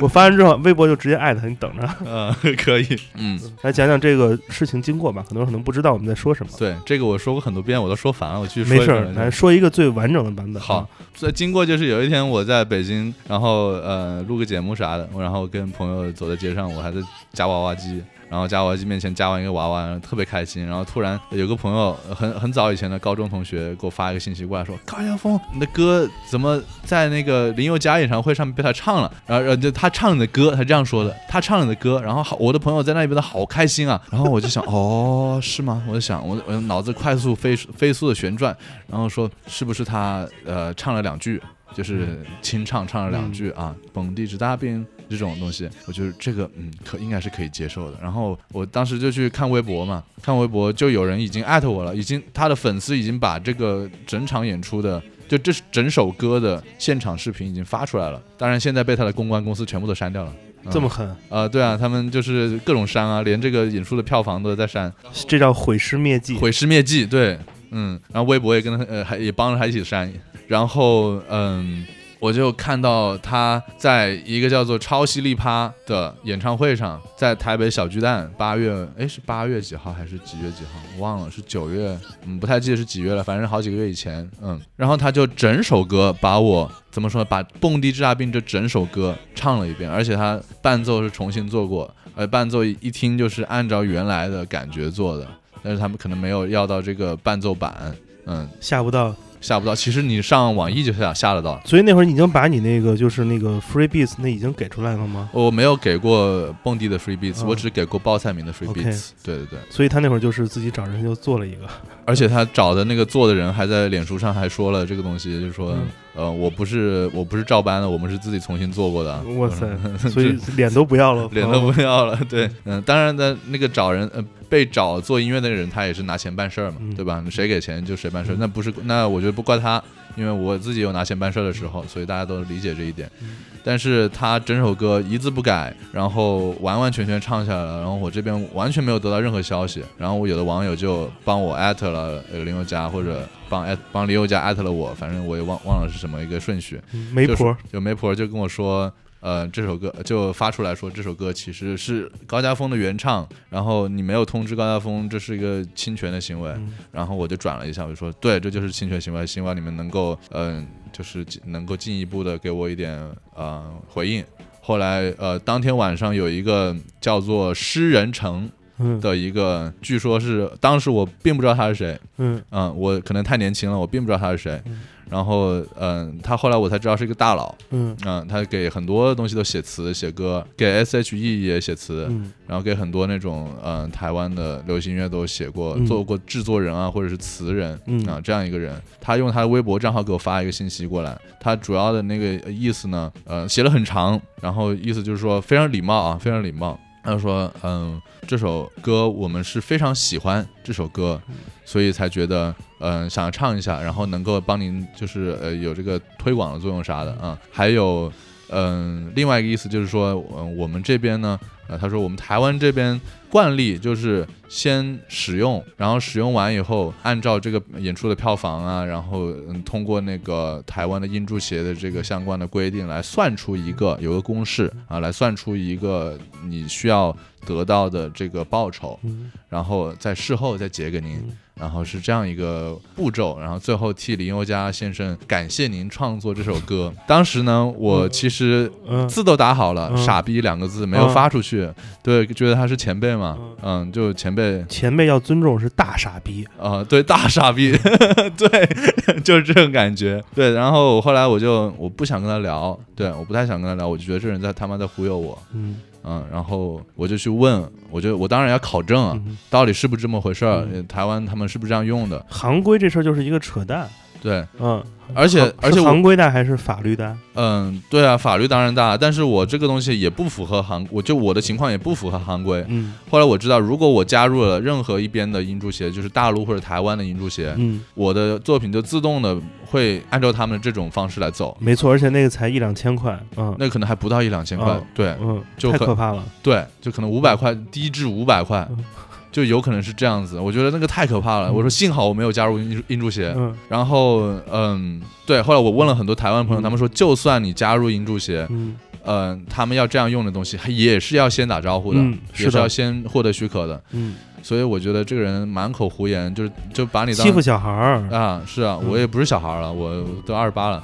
[0.00, 1.88] 我发完之后，微博就直接艾特你，等着。
[2.04, 6.50] 嗯， 可以，嗯，来讲讲这个事情经过吧，很多人可能不知道我们在说什么。
[6.58, 10.60] 对，这个我说过很多遍，我都说烦了，我继续说没事来说一个最完整的版本。
[10.60, 17.00] 好，这经过就是有一天我在北京，然后呃录个节目啥的，然后跟朋友走在街上，我还在
[17.32, 18.02] 夹娃娃机。
[18.28, 20.64] 然后夹娃娃机面前夹完一个娃娃，特别开心。
[20.64, 29.12] 然后突然有个朋友，很很早以前的高中同学给我发一个信息过来，说：“高晓峰，你的歌怎么在那个林宥嘉演唱会上面被他唱了？
[29.26, 32.00] 然后然后就他唱你的歌，他这样说的，他唱你的歌。
[32.00, 34.00] 然后好，我的朋友在那里边的好开心啊。
[34.12, 35.82] 然后我就想，哦，是吗？
[35.88, 41.42] 我就想，我我脑子快速飞飞速的旋转，然后说是不是他呃唱了两句？”
[41.72, 44.84] 就是清唱唱了两句啊，蹦迪之大兵
[45.16, 47.98] 这种东西，我觉得这个嗯可应该是可以接受的。
[48.00, 60.32] 然后我当时就去看微博嘛，看微博就有人已经艾特我了，已经他的粉丝已经把这个整场演出的就这是整首歌的现场视频已经发出来了，当然现在被他的公关公司全部都删掉了。
[60.36, 64.92] 嗯这么狠啊、对啊，他们就是各种删啊，连这个演出的票房都在删，
[65.26, 66.34] 这叫毁尸灭迹。
[66.34, 67.38] 毁尸灭迹，对，
[67.70, 70.12] 嗯，然后微博也跟他呃还也帮着他一起删，
[70.46, 71.86] 然后嗯，
[72.20, 80.78] 我就看到他在一个叫做超犀利趴的演唱会上，在台北小巨蛋，八月哎是八月几号还是几月几号？
[80.96, 95.26] 我忘了，是九月，嗯，不太记得是几月了，反正好几个月以前，嗯，然后他就整首歌把我怎么说，把《蹦迪之大病》这整首歌唱了一遍，而且他伴奏是重新做过，而伴奏一听就是按照原来的感觉做的。
[95.62, 97.94] 但是他们可能没有要到这个伴奏版，
[98.24, 99.74] 嗯，下不到，下不到。
[99.74, 101.60] 其实你上网易就下下得到。
[101.64, 105.28] 所以那会儿你已经把你那个就是那个 free beats 那已经给出来了吗？
[105.32, 109.10] 我没有给过蹦迪的 free beats，、哦我只给过报菜名的 free beats。
[109.24, 109.58] 对对对。
[109.70, 111.66] 所以他那会儿就是自己找人就做了一个，
[112.04, 119.16] 而且他找的那个做的人还在脸书上还说了这个东西，就是说，嗯呃，我不是我不是照搬的，我们是自己重新做过的。
[119.38, 119.66] 哇塞
[120.10, 122.18] 所以脸都不要了 脸都不要了。
[122.28, 127.24] 对，嗯，当然的，那个找人呃被找做音乐的人，他也是拿钱办事儿嘛，嗯对吧？
[127.30, 129.82] 谁给钱就谁办事儿，那不是那我觉得不怪他，
[130.16, 133.10] 因为我自己有拿钱办事的时候，所以大家都理解这一点。
[133.22, 146.80] 嗯但是他整首歌一字不改，然后完完全全唱下来了，然后我这边完全没有得到任何消息，然后我有的网友就帮我艾特了呃林宥嘉，或者帮艾帮林宥嘉艾特了我，反正我也忘忘了是什么一个顺序。
[147.12, 148.90] 媒婆就媒婆就跟我说。
[149.20, 156.72] 呃，这首歌就发出来说，这首歌其实是高家峰的原唱，然后你没有通知高家峰，这是一个侵权的行为，嗯。
[156.90, 162.98] 然后我就转了一下，我就说，对，这就是侵权行为，希望你们能够，嗯、就是能够进一步的给我一点
[163.34, 164.24] 呃回应。
[164.62, 168.98] 后来呃，当天晚上有一个叫做诗人城嗯。
[169.00, 172.42] 的一个，据说是当时我并不知道他是谁，嗯。
[172.74, 174.62] 我可能太年轻了，我并不知道他是谁。
[175.10, 177.96] 然后嗯，他后来我才知道是一个大佬，嗯。
[178.06, 182.32] 嗯，他给很多东西都写词写歌，给 S.H.E 也写词，嗯。
[182.46, 185.84] 然后给很多那种嗯、呃台湾的流行音乐都写过，嗯。
[185.86, 188.06] 做过制作人啊或者是词人，嗯。
[188.06, 196.78] 啊这样一个人，他用他的微博账号给我发一个信息过来，他主要的那个意思呢，呃写了很长，然后意思就是说非常礼貌啊，非常礼貌。
[197.10, 201.20] 他说：“嗯，这首歌我们是非常喜欢这首歌，
[201.64, 207.38] 所以才觉得嗯想要唱一下，然后能够帮您就是呃有这个推广的作用啥的啊。
[207.50, 208.12] 还有
[208.50, 211.38] 嗯另外一个意思就是说，嗯我们这边呢，
[211.70, 213.00] 呃他说我们台湾这边
[213.30, 227.16] 惯例就是先使用，然后使用完以后，按照这个演出的票房啊，然后嗯通过那个台湾的音著协的这个相关的规定来算出一个有个公式啊，来算出一个你需要
[227.46, 231.22] 得到的这个报酬，嗯然后在事后再结给您。
[231.60, 236.92] 然后是这样一个步骤，然后最后替林宥嘉先生感谢您创作这首歌。
[237.06, 241.70] 当时呢，我其实嗯字都打好了，嗯傻逼两个字没有嗯发出去，
[242.02, 247.72] 对，觉得他是前辈嘛，嗯，就前辈，前辈要尊重是大傻逼，啊、对，大傻逼，
[248.38, 250.52] 对，就是这种感觉，对。
[250.54, 262.24] 然后后来我就我不想跟他聊，对，我不太想跟他聊，我就觉得这人在他妈在忽悠我，嗯嗯，然后我就去问，我就我当然要考证啊，嗯到底是不是这么回事儿、台湾他们是不是这样用的？
[262.28, 263.88] 行规这事儿就是一个扯淡，
[264.20, 264.82] 对，嗯，
[265.14, 267.16] 而且而且我行规大还是法律大？
[267.34, 272.62] 嗯，对啊，法律当然大，但是我这个东西也不符合行，我就我的情况也不符合行规。
[272.68, 281.56] 嗯后来我知道，如果我加入了任何一边的音助协，就是大陆或者台湾的音助协，嗯，我的作品就自动的会按照他们这种方式来走。
[281.58, 288.84] 没错，而且那个才一两千块，嗯，那可能还不到一两千块，嗯对，嗯，就可太可怕了，对，就可能五百块，低至五百块嗯，
[289.30, 290.38] 就有可能是这样子。
[290.38, 291.52] 我觉得那个太可怕了。
[291.52, 293.54] 我说幸好我没有加入音音助协，嗯。
[293.68, 294.20] 然后
[294.50, 296.62] 嗯，对，后来我问了很多台湾朋友，嗯。
[296.62, 298.76] 他们说就算你加入音助协，嗯。
[299.02, 303.82] 嗯，他们要这样用的东西，也是要先打招呼的，嗯是的也是要先获得许可的。
[303.92, 310.82] 嗯，所以我觉得这个人满口胡言，就是就把你当欺负小孩儿，啊，是啊，我也不是小孩儿了，我都二十八了，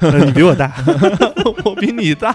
[0.00, 0.72] 呃 你比我大，
[1.64, 2.34] 我比你大。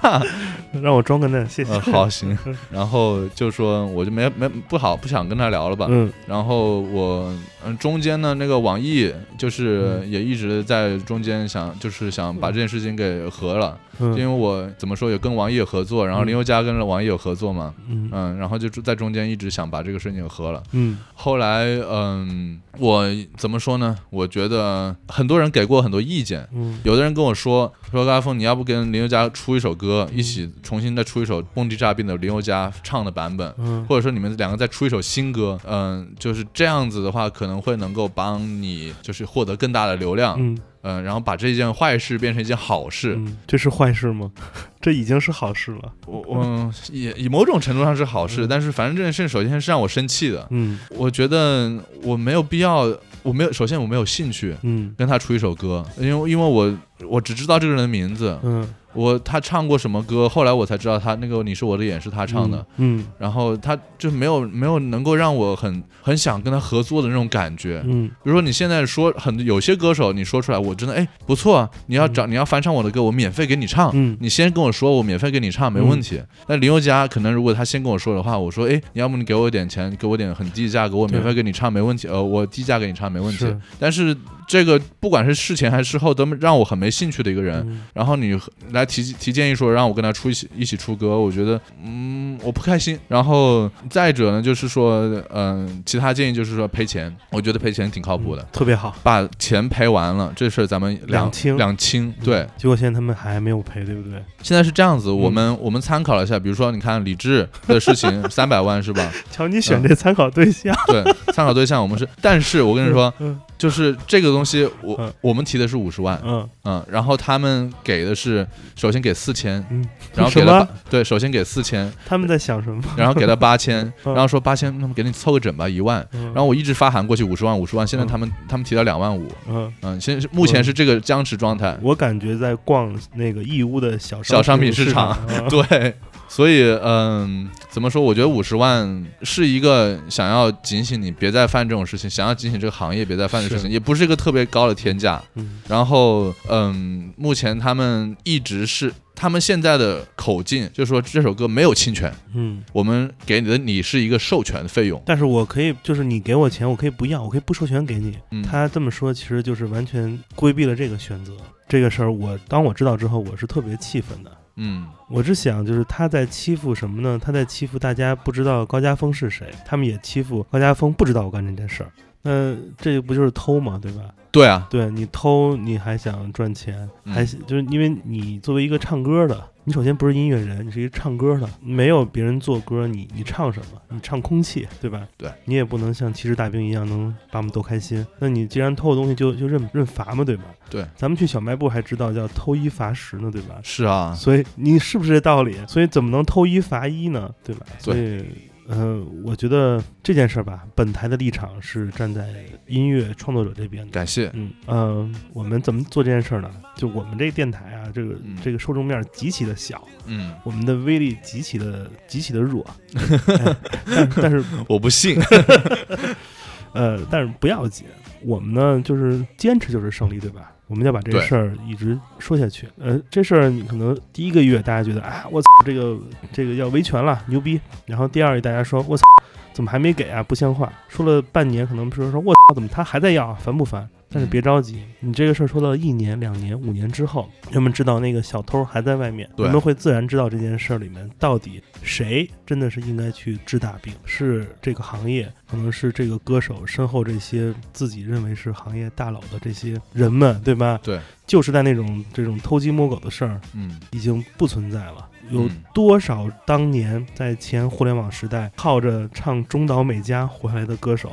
[0.82, 1.74] 让我装个嫩，谢谢。
[1.74, 1.80] 呃，。
[1.82, 2.38] 好行，
[2.72, 5.86] 然后就说我就没没不好不想跟他聊了吧。
[5.90, 6.10] 嗯。
[6.26, 7.30] 然后我
[7.66, 10.10] 嗯中间呢那个网易就是嗯。
[10.10, 16.28] 也一直在中间想就是想把这件事情给和了，因为嗯我怎么说也跟网易有合作，然后嗯。
[16.28, 18.10] 林宥嘉跟网易有合作嘛，嗯。
[18.12, 20.64] 嗯，然后就在中间一直想把这个事情合了。
[20.72, 20.98] 嗯。
[21.14, 23.06] 后来嗯，我
[23.38, 23.98] 怎么说呢？
[24.10, 26.80] 我觉得很多人给过很多意见，嗯。
[26.84, 33.86] 有的人跟我说说高峰，你要不跟林宥嘉出一首歌，一起重新再出一首蹦迪诈病的林宥嘉唱的版本，嗯。
[33.88, 43.16] 或者说你们两个再出一首新歌，嗯，就是这样子的话，可能会能够帮你就是获得更大的流量，嗯嗯，然后把这件坏事变成一件好事。
[43.18, 44.32] 嗯，这是坏事吗？
[44.82, 45.94] 这已经是好事了。
[46.08, 51.72] 我嗯，也以某种程度上是好事，但是反正这件事首先是让我生气的，嗯我觉得
[52.02, 56.76] 我没有必要，我没有，首先我没有兴趣嗯跟他出一首歌，因为因为我
[57.08, 67.82] 我只知道这个人的名字，嗯，我他唱过什么歌，后来我才知道他那个你是我的眼是他唱的，嗯然后他就没有没有能够让我很很想跟他合作的那种感觉。
[67.86, 68.08] 嗯。
[68.24, 74.18] 比如说你现在说很有些歌手，你说出来我真的哎不错啊，你要找你要翻唱我的歌，我免费给你唱，嗯。
[74.20, 76.22] 你先跟我说，我免费给你唱没问题。
[76.48, 83.40] 那林宥嘉可能如果他先跟我说的话，我说哎，你要么你给我点钱，给我点很低的价格，我免费给你唱没问题，呃，我低价给你唱没问题。
[83.40, 83.58] 是。
[83.80, 84.16] 但是
[84.52, 87.66] 这个不管是事前还是事后，都让我很没兴趣的一个人。
[87.70, 88.38] 嗯然后你
[88.72, 93.00] 来提提建议说让我跟他出一起一起出歌，我觉得嗯我不开心。
[93.08, 98.46] 然后再者呢，就是说嗯、其他建议就是说赔钱，我觉得赔钱挺靠谱的。
[98.52, 98.94] 特别好。
[99.04, 104.22] 把钱赔完了，这事儿咱们两两清两清，对，结果现在他们还没有赔，对不对？
[104.44, 109.10] 现在是这样子，我们我们参考了一下，比如说你看李志的事情， 三百万是吧？
[109.32, 115.14] 瞧你选这参考对象，对，参考对象我们是，但是我跟你说，嗯就是这个东西，我嗯。
[115.22, 116.48] 我们提的是五十万，嗯。
[116.64, 119.86] 嗯，然后他们给的是首先给四千，嗯，
[120.16, 122.82] 然后给了对，首先给四千，他们在想什么？
[122.96, 124.14] 然后给了八千， 嗯。
[124.14, 126.26] 然后说八千，那么给你凑个整吧，一万，嗯。
[126.26, 135.48] 然后我一直发函过去五十万五十万，现在嗯他们他们提到两万五，嗯，嗯，现目前是这个僵持状态，我感觉在逛那个义乌的小小商品市市场嗯。
[135.50, 135.96] 对，
[136.32, 138.02] 所以嗯，怎么说？
[138.02, 145.22] 我觉得五十万是一个想要警醒你别再犯这种事情，想要警醒这个行业别再犯的事情，也不是一个特别高的天价。
[145.36, 155.04] 嗯然后嗯，目前他们一直是他们现在的口径，就是说这首歌没有侵权，嗯，我们给你的你是一个授权费用。
[155.06, 158.18] 但是我可以，就是你给我钱，我可以不要，我可以不授权给你。
[158.32, 161.34] 嗯他这么说，其实就是完全规避了这个选择。
[161.68, 164.32] 这个事儿，我当我知道之后，我是特别气愤的。
[164.56, 167.20] 嗯我是想，就是他在欺负什么呢？
[167.22, 171.92] 他在欺负大家不知道高家峰是谁，他们也欺负高家峰不知道我干这件事儿。
[172.24, 174.02] 那这不就是偷嘛，对吧？
[174.32, 183.80] 对啊，对你偷，你还想赚钱，嗯还就是因为你作为一个唱歌的，你首先不是音乐人，你是一个唱歌的，没有别人做歌，你你唱什么？
[183.90, 185.08] 你唱空气，对吧？
[185.18, 188.06] 对你也不能像骑士大兵一样能把我们逗开心。
[188.18, 190.46] 那你既然偷的东西就就认认罚嘛，对吧？
[190.70, 193.60] 对，咱们去小卖部还知道叫偷一罚十呢，对吧？
[193.62, 195.56] 是啊，所以你是不是这道理？
[195.68, 197.30] 所以怎么能偷一罚一呢？
[197.44, 197.66] 对吧？
[197.78, 198.26] 所以，
[198.68, 203.92] 呃，我觉得这件事儿吧，本台的立场是站在音乐创作者这边的。
[203.92, 204.30] 感谢。
[204.34, 206.50] 嗯呃，我们怎么做这件事儿呢？
[206.76, 212.66] 就我们这个电台啊，这个、嗯这个受众面极其的小，嗯，我们的威力极其的极其的弱，
[212.96, 215.18] 哎但但是 我不信。
[216.74, 217.86] 呃，但是不要紧，
[218.22, 220.54] 我们呢就是坚持就是胜利，对吧？
[220.72, 222.66] 我们要把这事儿一直说下去。
[222.80, 226.00] 呃，这事儿你可能第一个月大家觉得啊，我操，这个
[226.32, 227.60] 这个要维权了，牛逼。
[227.86, 229.06] 然后第二个月大家说，我操，
[229.52, 230.24] 怎么还没给啊？
[230.24, 230.72] 不像话。
[230.88, 233.38] 说了半年，可能说说我操，怎么他还在要啊？
[233.38, 233.90] 烦不烦？
[234.12, 250.78] 但是别着急，你这个事儿说到一年、两年、五年之后，人们知道那个小偷还在外面，人们会自然知道这件事儿里面到底谁真的是应该去治大病，是这个行业，可能是这个歌手身后这些自己认为是行业大佬的这些人们，对吧？
[250.84, 255.08] 对，就是在那种这种偷鸡摸狗的事儿，嗯，已经不存在了。
[255.32, 261.12] 有嗯多少当年在前互联网时代靠着唱中岛美嘉活下来的歌手，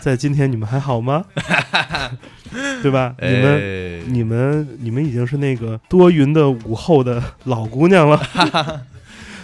[0.00, 1.24] 在今天你们还好吗？
[2.82, 3.14] 对吧？
[3.20, 8.20] 你们、哎你们、你们已经是那个多云的午后的老姑娘了。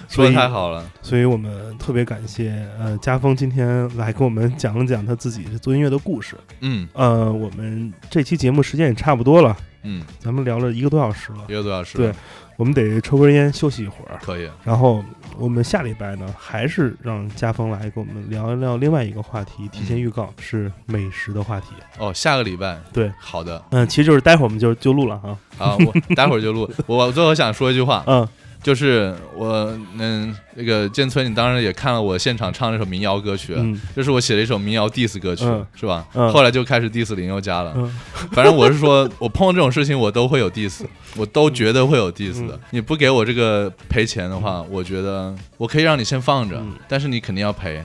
[0.09, 0.89] 说的太好了。
[1.03, 6.37] 所以我们特别感谢呃家峰今天来给我们讲了讲他自己做音乐的故事。
[6.61, 11.53] 嗯呃，我们这期节目时间也差不多了，嗯，咱们聊了一个多小时了一。
[11.53, 11.99] 个多小时。
[11.99, 12.13] 对，
[12.57, 14.19] 我们得抽根烟休息一会儿。
[14.23, 14.49] 可以。
[14.65, 15.05] 然后
[15.39, 21.69] 我们下礼拜呢，还是让家峰来跟我们聊一聊另外一个话题，提前预告是美食的话题。
[21.99, 22.79] 哦，下个礼拜。
[22.93, 23.63] 对，好的。
[23.71, 25.39] 嗯，其实就是待会儿我们就就录了哈。
[25.59, 26.71] 啊，我待会儿就录。
[26.87, 28.27] 我最后想说一句话，嗯，
[28.67, 36.05] 就是我嗯，那个建村，你当然也看了我现场唱那首民谣歌曲，嗯这是我写了一首民谣 diss 歌曲，嗯是吧？
[36.15, 37.73] 嗯后来就开始 diss 林宥嘉了。
[37.77, 37.89] 嗯
[38.33, 40.85] 反正我是说，我碰到这种事情我都会有 diss，
[41.17, 42.57] 我都觉得会有 diss 的。
[42.57, 47.85] 嗯你不给我这个赔钱的话，我觉得我可以让你先放着，嗯但是你肯定要赔。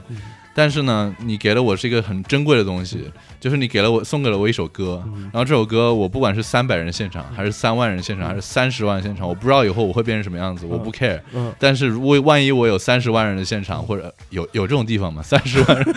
[0.52, 3.10] 嗯但是呢，你给了我是一个很珍贵的东西，
[3.40, 5.22] 就是你给了我送给了我一首歌，嗯。
[5.32, 11.18] 然后这首歌我不管是三百人现场，还是三万人现场，还是三十万现场，我不知道以后我会变成什么样子，我不 care。
[11.32, 11.50] 嗯。
[11.58, 15.22] 但是如果万一我有三十万人的现场，或者有有这种地方吗？
[15.24, 15.94] 三十万人，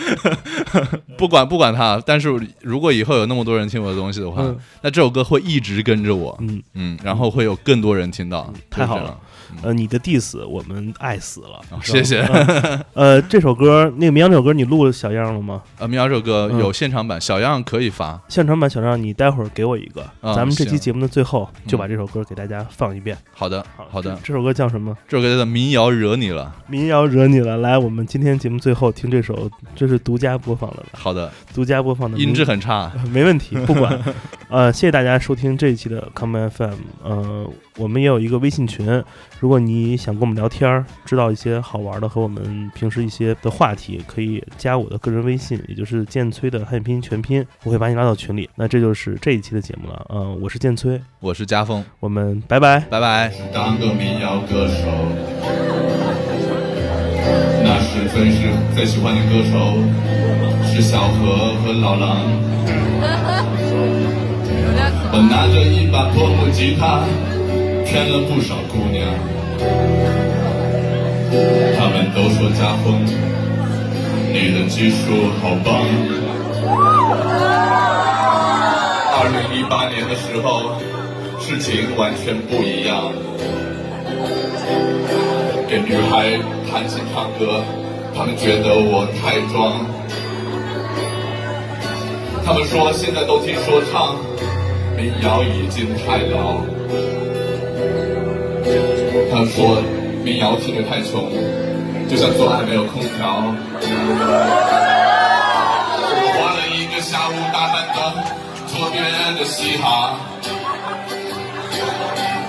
[1.18, 2.28] 不管不管他，但是
[2.62, 4.56] 如果以后有那么多人听我的东西的话，嗯。
[4.80, 6.62] 那这首歌会一直跟着我，嗯。
[6.72, 9.18] 嗯，然后会有更多人听到，太好了。
[9.62, 15.62] 呃，你的 diss 我们爱死了，哦谢谢嗯呃，这首歌那个民谣这首歌你录了小样了吗？
[15.78, 18.20] 呃，民谣这首歌嗯有现场版，小样可以发。
[18.28, 23.16] 现场版小样你待会儿给我一个，啊咱们这期节目的最后就把嗯这首歌给大家放一遍。
[23.32, 24.96] 好的，好的这，首歌叫什么？
[25.08, 30.76] 这首歌叫做《民谣惹你了民谣惹你了，来，我们今天节目最后听这首，这是独家播放的，》。
[30.92, 32.90] 好的，独家播放的，音质很差。
[33.12, 33.98] 没问题，不管。
[34.48, 36.74] 呃，谢谢大家收听这一期的 Come FM。
[37.02, 38.86] 呃，我们也有一个微信群，
[39.38, 48.48] 如果你想跟我们聊天儿，知道一些好玩的和我们平时一些的话题，可以加我的个人微信，也就是剑崔的汉语拼音全拼，我会把你拉到群里。
[48.54, 50.06] 那这就是这一期的节目了。
[50.08, 52.80] 呃，我是剑崔，我是家峰，我们拜拜。
[52.80, 53.30] 拜拜。
[53.52, 54.86] 当个民谣歌手，
[57.62, 59.76] 那是最是最喜欢的歌手
[60.64, 62.16] 是小何和老狼。
[65.12, 67.04] 我拿着一把破木吉他，
[67.86, 69.06] 骗了不少姑娘。
[71.78, 73.06] 他们都说家峰，
[74.32, 75.86] 你的技术好棒。
[79.18, 80.74] 二零一八年的时候，
[81.40, 83.12] 事情完全不一样。
[85.68, 86.38] 给女孩
[86.70, 87.62] 弹琴唱歌，
[88.14, 89.86] 他们觉得我太装。
[92.44, 94.16] 他们说现在都听说唱，
[94.96, 96.60] 民谣已经太老。
[99.30, 99.82] 他说
[100.24, 101.30] 民谣听得太穷，
[102.08, 103.42] 就像做爱没有空调。
[106.12, 107.98] 我花了一个下午大胆的
[108.66, 109.00] 特别
[109.38, 110.18] 的嘻哈，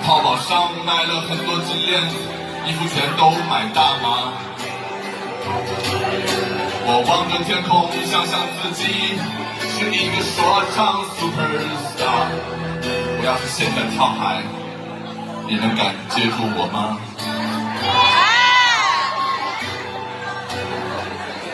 [0.04, 2.16] 淘宝上买了很多金链子，
[2.66, 4.32] 衣服全都买大码。
[6.90, 8.82] 我望着天空，想象自己
[9.70, 10.34] 是一个说
[10.74, 12.32] 唱 superstar。
[13.20, 14.42] 我要是现在跳海，
[15.48, 16.98] 你们敢接住我吗？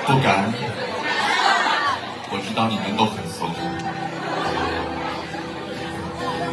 [0.04, 0.52] 不敢。
[2.28, 3.48] 我知道你们都很怂，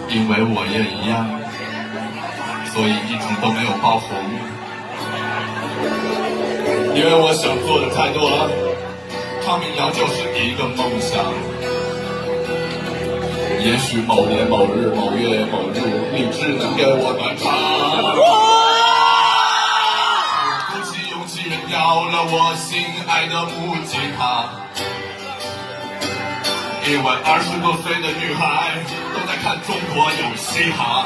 [0.07, 1.25] 因为我也一样，
[2.71, 4.13] 所以一直都没有爆红。
[6.93, 8.51] 因为我想做的太多了，
[9.43, 11.25] 唱民谣就是一个梦想。
[13.63, 15.77] 也许某年某日某月某日，
[16.13, 17.45] 你只能给我暖场。
[20.73, 24.49] 鼓起勇气扔掉了我心爱的木吉他，
[26.89, 28.81] 因为二十多岁的女孩
[29.13, 31.05] 都在看中国有嘻哈。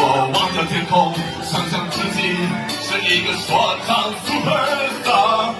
[0.00, 0.02] 我
[0.34, 1.14] 望着天空，
[1.44, 2.34] 想象自己
[2.82, 5.54] 是一个说唱 superstar。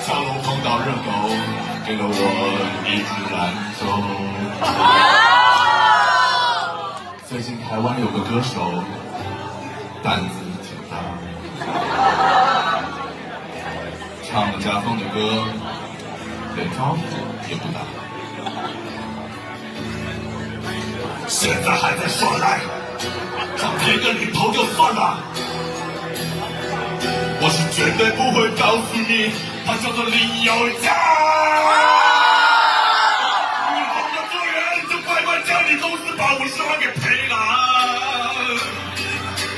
[0.00, 1.28] 小龙碰到热狗，
[1.84, 2.14] 给了我
[2.86, 3.82] 一支兰州。
[7.28, 8.84] 最近台湾有个歌手，
[10.02, 10.94] 胆子挺大，
[14.22, 15.42] 唱了家风的歌，
[16.54, 17.00] 连招呼
[17.48, 17.80] 也不打。
[21.26, 22.60] 现在还在耍赖，
[23.58, 25.18] 让别人领头就算了。
[27.44, 29.32] 我是绝对不会告诉你，
[29.72, 30.92] 他叫做林宥嘉。
[33.72, 37.34] 你碰到做人就乖乖叫你公司把五十万给赔了。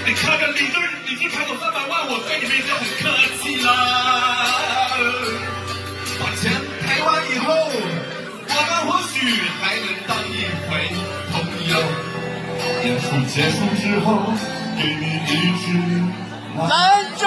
[0.07, 0.79] 你看看李志，
[1.09, 3.03] 李志赔我三百万，我对你们已经很客
[3.43, 3.69] 气了。
[6.21, 6.43] 把钱
[6.87, 7.51] 赔完以后，
[8.47, 9.19] 我们或许
[9.61, 10.71] 还能当一回
[11.33, 11.35] 朋
[11.71, 11.75] 友。
[12.85, 14.07] 演出结束之后，
[14.79, 15.67] 给你一支
[16.57, 16.71] 兰
[17.17, 17.27] 州。